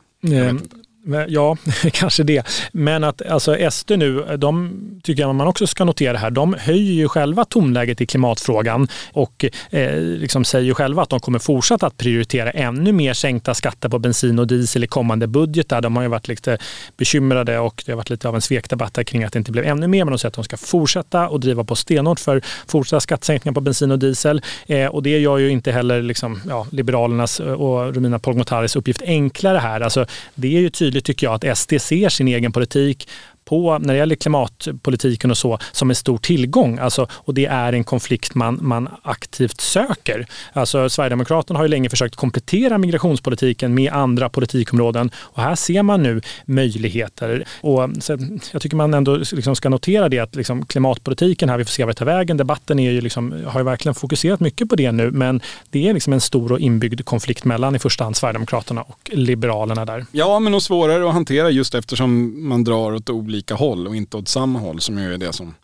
Ja, 1.28 1.56
kanske 1.92 2.22
det. 2.22 2.46
Men 2.72 3.04
att 3.04 3.22
alltså 3.22 3.70
SD 3.70 3.90
nu, 3.90 4.36
de 4.36 4.80
tycker 5.02 5.22
jag 5.22 5.34
man 5.34 5.46
också 5.46 5.66
ska 5.66 5.84
notera 5.84 6.18
här, 6.18 6.30
de 6.30 6.54
höjer 6.58 6.92
ju 6.92 7.08
själva 7.08 7.44
tonläget 7.44 8.00
i 8.00 8.06
klimatfrågan 8.06 8.88
och 9.12 9.44
eh, 9.70 10.00
liksom 10.00 10.44
säger 10.44 10.64
ju 10.64 10.74
själva 10.74 11.02
att 11.02 11.08
de 11.08 11.20
kommer 11.20 11.38
fortsätta 11.38 11.86
att 11.86 11.96
prioritera 11.96 12.50
ännu 12.50 12.92
mer 12.92 13.12
sänkta 13.12 13.54
skatter 13.54 13.88
på 13.88 13.98
bensin 13.98 14.38
och 14.38 14.46
diesel 14.46 14.84
i 14.84 14.86
kommande 14.86 15.26
budgetar. 15.26 15.80
De 15.80 15.96
har 15.96 16.02
ju 16.02 16.08
varit 16.08 16.28
lite 16.28 16.58
bekymrade 16.96 17.58
och 17.58 17.82
det 17.86 17.92
har 17.92 17.96
varit 17.96 18.10
lite 18.10 18.28
av 18.28 18.34
en 18.34 18.42
svekdebatt 18.42 19.06
kring 19.06 19.24
att 19.24 19.32
det 19.32 19.38
inte 19.38 19.52
blev 19.52 19.64
ännu 19.64 19.86
mer. 19.86 20.04
Men 20.04 20.12
de 20.12 20.18
säger 20.18 20.28
att 20.30 20.34
de 20.34 20.44
ska 20.44 20.56
fortsätta 20.56 21.28
och 21.28 21.40
driva 21.40 21.64
på 21.64 21.76
stenhårt 21.76 22.20
för 22.20 22.42
fortsatta 22.66 23.00
skattesänkningar 23.00 23.54
på 23.54 23.60
bensin 23.60 23.90
och 23.90 23.98
diesel. 23.98 24.42
Eh, 24.66 24.86
och 24.86 25.02
det 25.02 25.18
gör 25.18 25.38
ju 25.38 25.50
inte 25.50 25.72
heller 25.72 26.02
liksom, 26.02 26.40
ja, 26.48 26.66
Liberalernas 26.70 27.40
och 27.40 27.94
Romina 27.94 28.18
Pourmokhtaris 28.18 28.76
uppgift 28.76 29.02
enklare 29.02 29.58
här. 29.58 29.80
Alltså, 29.80 30.06
det 30.34 30.56
är 30.56 30.60
ju 30.60 30.70
tydligt 30.70 30.91
tydligt 30.92 31.04
tycker 31.04 31.26
jag 31.26 31.44
att 31.44 31.58
SD 31.58 31.80
ser 31.80 32.08
sin 32.08 32.28
egen 32.28 32.52
politik 32.52 33.08
på, 33.44 33.78
när 33.78 33.94
det 33.94 33.98
gäller 33.98 34.14
klimatpolitiken 34.14 35.30
och 35.30 35.38
så, 35.38 35.58
som 35.72 35.90
en 35.90 35.96
stor 35.96 36.18
tillgång. 36.18 36.78
Alltså, 36.78 37.06
och 37.12 37.34
det 37.34 37.46
är 37.46 37.72
en 37.72 37.84
konflikt 37.84 38.34
man, 38.34 38.58
man 38.62 38.88
aktivt 39.02 39.60
söker. 39.60 40.26
Alltså, 40.52 40.88
Sverigedemokraterna 40.88 41.58
har 41.58 41.64
ju 41.64 41.68
länge 41.68 41.90
försökt 41.90 42.16
komplettera 42.16 42.78
migrationspolitiken 42.78 43.74
med 43.74 43.92
andra 43.92 44.28
politikområden 44.28 45.10
och 45.16 45.42
här 45.42 45.54
ser 45.54 45.82
man 45.82 46.02
nu 46.02 46.20
möjligheter. 46.46 47.44
Och, 47.60 47.90
så, 48.00 48.18
jag 48.52 48.62
tycker 48.62 48.76
man 48.76 48.94
ändå 48.94 49.16
liksom 49.16 49.56
ska 49.56 49.68
notera 49.68 50.08
det 50.08 50.18
att 50.18 50.34
liksom, 50.34 50.66
klimatpolitiken 50.66 51.48
här, 51.48 51.58
vi 51.58 51.64
får 51.64 51.70
se 51.70 51.84
vart 51.84 51.96
det 51.96 51.98
tar 51.98 52.06
vägen. 52.06 52.36
Debatten 52.36 52.78
är 52.78 52.90
ju 52.90 53.00
liksom, 53.00 53.44
har 53.46 53.60
ju 53.60 53.64
verkligen 53.64 53.94
fokuserat 53.94 54.40
mycket 54.40 54.68
på 54.68 54.76
det 54.76 54.92
nu, 54.92 55.10
men 55.10 55.40
det 55.70 55.88
är 55.88 55.94
liksom 55.94 56.12
en 56.12 56.20
stor 56.20 56.52
och 56.52 56.60
inbyggd 56.60 57.04
konflikt 57.04 57.44
mellan 57.44 57.76
i 57.76 57.78
första 57.78 58.04
hand 58.04 58.16
Sverigedemokraterna 58.16 58.82
och 58.82 59.10
Liberalerna 59.12 59.84
där. 59.84 60.06
Ja, 60.12 60.38
men 60.38 60.54
och 60.54 60.62
svårare 60.62 61.08
att 61.08 61.14
hantera 61.14 61.50
just 61.50 61.74
eftersom 61.74 62.34
man 62.48 62.64
drar 62.64 62.94
åt 62.94 63.10
olika 63.10 63.31
olika 63.32 63.54
håll 63.54 63.86
och 63.86 63.96
inte 63.96 64.16
åt 64.16 64.28
samma 64.28 64.58
håll 64.58 64.80
som 64.80 64.98
ju 64.98 65.14
är 65.14 65.18
det 65.18 65.32
som 65.32 65.54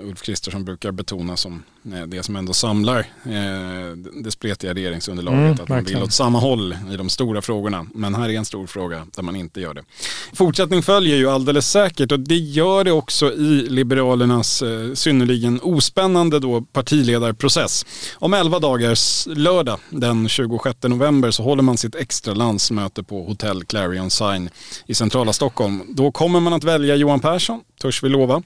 Ulf 0.00 0.22
Kristersson 0.22 0.64
brukar 0.64 0.92
betona 0.92 1.36
som 1.36 1.62
Eh, 1.92 2.02
det 2.06 2.22
som 2.22 2.36
ändå 2.36 2.52
samlar 2.52 2.98
eh, 3.24 3.96
det 4.22 4.30
spretiga 4.30 4.74
regeringsunderlaget. 4.74 5.40
Mm, 5.40 5.52
att 5.52 5.68
man 5.68 5.84
vill 5.84 6.02
åt 6.02 6.12
samma 6.12 6.38
håll 6.38 6.76
i 6.92 6.96
de 6.96 7.08
stora 7.08 7.42
frågorna. 7.42 7.86
Men 7.94 8.14
här 8.14 8.28
är 8.28 8.32
en 8.32 8.44
stor 8.44 8.66
fråga 8.66 9.06
där 9.16 9.22
man 9.22 9.36
inte 9.36 9.60
gör 9.60 9.74
det. 9.74 9.84
Fortsättning 10.32 10.82
följer 10.82 11.16
ju 11.16 11.30
alldeles 11.30 11.70
säkert 11.70 12.12
och 12.12 12.20
det 12.20 12.36
gör 12.36 12.84
det 12.84 12.92
också 12.92 13.32
i 13.32 13.66
Liberalernas 13.68 14.62
eh, 14.62 14.94
synnerligen 14.94 15.60
ospännande 15.62 16.38
då 16.38 16.62
partiledarprocess. 16.62 17.86
Om 18.14 18.34
elva 18.34 18.58
dagars 18.58 19.26
lördag 19.26 19.78
den 19.90 20.28
26 20.28 20.82
november 20.82 21.30
så 21.30 21.42
håller 21.42 21.62
man 21.62 21.76
sitt 21.76 21.94
extra 21.94 22.34
landsmöte 22.34 23.02
på 23.02 23.24
Hotell 23.24 23.64
Clarion 23.64 24.10
Sign 24.10 24.50
i 24.86 24.94
centrala 24.94 25.32
Stockholm. 25.32 25.82
Då 25.88 26.12
kommer 26.12 26.40
man 26.40 26.52
att 26.52 26.64
välja 26.64 26.96
Johan 26.96 27.20
Persson, 27.20 27.60
törs 27.80 28.02
vi 28.02 28.08
lova. 28.08 28.42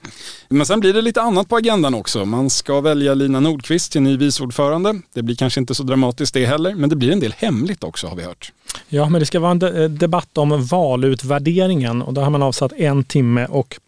Men 0.48 0.66
sen 0.66 0.80
blir 0.80 0.92
det 0.92 1.02
lite 1.02 1.20
annat 1.28 1.48
på 1.48 1.56
agendan 1.56 1.94
också. 1.94 2.24
Man 2.24 2.50
ska 2.50 2.80
välja 2.80 3.14
Lina 3.14 3.40
Nordqvist 3.40 3.92
till 3.92 4.02
ny 4.02 4.16
viceordförande. 4.16 5.00
Det 5.14 5.22
blir 5.22 5.36
kanske 5.36 5.60
inte 5.60 5.74
så 5.74 5.82
dramatiskt 5.82 6.34
det 6.34 6.46
heller, 6.46 6.74
men 6.74 6.90
det 6.90 6.96
blir 6.96 7.12
en 7.12 7.20
del 7.20 7.34
hemligt 7.38 7.84
också 7.84 8.06
har 8.06 8.16
vi 8.16 8.22
hört. 8.22 8.52
Ja, 8.88 9.08
men 9.08 9.20
det 9.20 9.26
ska 9.26 9.40
vara 9.40 9.50
en 9.50 9.58
de 9.58 9.66
eh, 9.66 9.88
debatt 9.88 10.38
om 10.38 10.64
valutvärderingen 10.66 12.02
och 12.02 12.14
då 12.14 12.20
har 12.20 12.30
man 12.30 12.42
avsatt 12.42 12.72
en 12.72 13.04
timme 13.04 13.46
och 13.46 13.80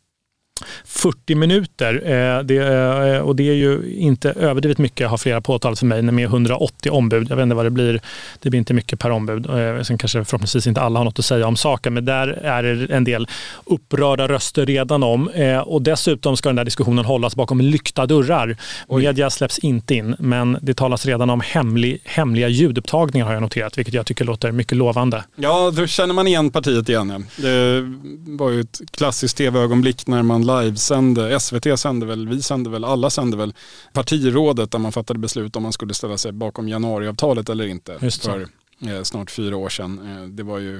40 0.84 1.34
minuter. 1.34 1.94
Eh, 2.04 2.42
det, 2.42 2.56
eh, 2.56 3.20
och 3.20 3.36
det 3.36 3.48
är 3.48 3.54
ju 3.54 3.94
inte 3.96 4.30
överdrivet 4.30 4.78
mycket 4.78 5.08
har 5.08 5.18
flera 5.18 5.40
påtalat 5.40 5.78
för 5.78 5.86
mig 5.86 6.02
med 6.02 6.24
180 6.24 6.90
ombud. 6.92 7.30
Jag 7.30 7.36
vet 7.36 7.42
inte 7.42 7.54
vad 7.54 7.66
det 7.66 7.70
blir. 7.70 8.00
Det 8.40 8.50
blir 8.50 8.58
inte 8.58 8.74
mycket 8.74 8.98
per 8.98 9.10
ombud. 9.10 9.46
Eh, 9.46 9.82
sen 9.82 9.98
kanske 9.98 10.24
förhoppningsvis 10.24 10.66
inte 10.66 10.80
alla 10.80 11.00
har 11.00 11.04
något 11.04 11.18
att 11.18 11.24
säga 11.24 11.46
om 11.46 11.56
saken, 11.56 11.94
men 11.94 12.04
där 12.04 12.28
är 12.28 12.62
det 12.62 12.94
en 12.94 13.04
del 13.04 13.28
upprörda 13.64 14.28
röster 14.28 14.66
redan 14.66 15.02
om. 15.02 15.30
Och 15.64 15.82
dessutom 15.82 16.36
ska 16.36 16.48
den 16.48 16.56
där 16.56 16.64
diskussionen 16.64 17.04
hållas 17.04 17.36
bakom 17.36 17.60
lyckta 17.60 18.06
dörrar. 18.06 18.56
Oj. 18.88 19.02
Media 19.02 19.30
släpps 19.30 19.58
inte 19.58 19.94
in, 19.94 20.16
men 20.18 20.58
det 20.62 20.74
talas 20.74 21.06
redan 21.06 21.30
om 21.30 21.40
hemlig, 21.40 22.00
hemliga 22.04 22.48
ljudupptagningar 22.48 23.26
har 23.26 23.32
jag 23.32 23.42
noterat, 23.42 23.78
vilket 23.78 23.94
jag 23.94 24.06
tycker 24.06 24.24
låter 24.24 24.52
mycket 24.52 24.78
lovande. 24.78 25.24
Ja, 25.36 25.70
då 25.70 25.86
känner 25.86 26.14
man 26.14 26.26
igen 26.26 26.50
partiet 26.50 26.88
igen. 26.88 27.10
Ja. 27.36 27.42
Det 27.42 27.82
var 28.26 28.50
ju 28.50 28.60
ett 28.60 28.80
klassiskt 28.90 29.36
tv-ögonblick 29.36 30.06
när 30.06 30.22
man 30.22 30.46
livesände, 30.58 31.40
SVT 31.40 31.80
sände 31.80 32.06
väl, 32.06 32.28
vi 32.28 32.42
sände 32.42 32.70
väl, 32.70 32.84
alla 32.84 33.10
sände 33.10 33.36
väl 33.36 33.54
partirådet 33.92 34.70
där 34.70 34.78
man 34.78 34.92
fattade 34.92 35.18
beslut 35.18 35.56
om 35.56 35.62
man 35.62 35.72
skulle 35.72 35.94
ställa 35.94 36.18
sig 36.18 36.32
bakom 36.32 36.68
januariavtalet 36.68 37.48
eller 37.48 37.66
inte. 37.66 37.98
För 37.98 38.46
eh, 38.88 39.02
snart 39.02 39.30
fyra 39.30 39.56
år 39.56 39.68
sedan. 39.68 40.00
Eh, 40.06 40.28
det 40.28 40.42
var 40.42 40.58
ju 40.58 40.76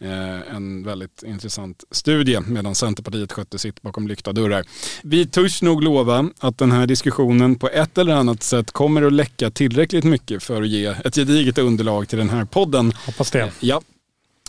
eh, 0.00 0.54
en 0.56 0.84
väldigt 0.84 1.22
intressant 1.22 1.84
studie 1.90 2.40
medan 2.40 2.74
Centerpartiet 2.74 3.32
skötte 3.32 3.58
sitt 3.58 3.82
bakom 3.82 4.08
lyckta 4.08 4.32
dörrar. 4.32 4.64
Vi 5.02 5.26
törs 5.26 5.62
nog 5.62 5.82
lova 5.82 6.30
att 6.38 6.58
den 6.58 6.72
här 6.72 6.86
diskussionen 6.86 7.56
på 7.56 7.68
ett 7.68 7.98
eller 7.98 8.14
annat 8.14 8.42
sätt 8.42 8.70
kommer 8.70 9.02
att 9.02 9.12
läcka 9.12 9.50
tillräckligt 9.50 10.04
mycket 10.04 10.42
för 10.42 10.62
att 10.62 10.68
ge 10.68 10.86
ett 10.86 11.14
gediget 11.14 11.58
underlag 11.58 12.08
till 12.08 12.18
den 12.18 12.30
här 12.30 12.44
podden. 12.44 12.92
Hoppas 13.06 13.30
det. 13.30 13.52
Ja, 13.60 13.80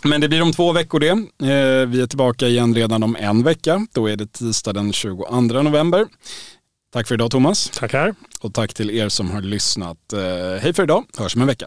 men 0.06 0.20
det 0.20 0.28
blir 0.28 0.42
om 0.42 0.52
två 0.52 0.72
veckor 0.72 1.00
det. 1.00 1.08
Eh, 1.08 1.86
vi 1.86 2.00
är 2.00 2.06
tillbaka 2.06 2.48
igen 2.48 2.74
redan 2.74 3.02
om 3.02 3.16
en 3.16 3.42
vecka. 3.42 3.86
Då 3.92 4.06
är 4.06 4.16
det 4.16 4.32
tisdag 4.32 4.72
den 4.72 4.92
22 4.92 5.62
november. 5.62 6.06
Tack 6.92 7.08
för 7.08 7.14
idag 7.14 7.30
Thomas. 7.30 7.70
Tackar. 7.70 8.14
Och 8.40 8.54
tack 8.54 8.74
till 8.74 8.90
er 8.90 9.08
som 9.08 9.30
har 9.30 9.42
lyssnat. 9.42 10.12
Eh, 10.12 10.20
hej 10.62 10.72
för 10.72 10.82
idag, 10.82 11.04
hörs 11.18 11.36
om 11.36 11.40
en 11.40 11.48
vecka. 11.48 11.66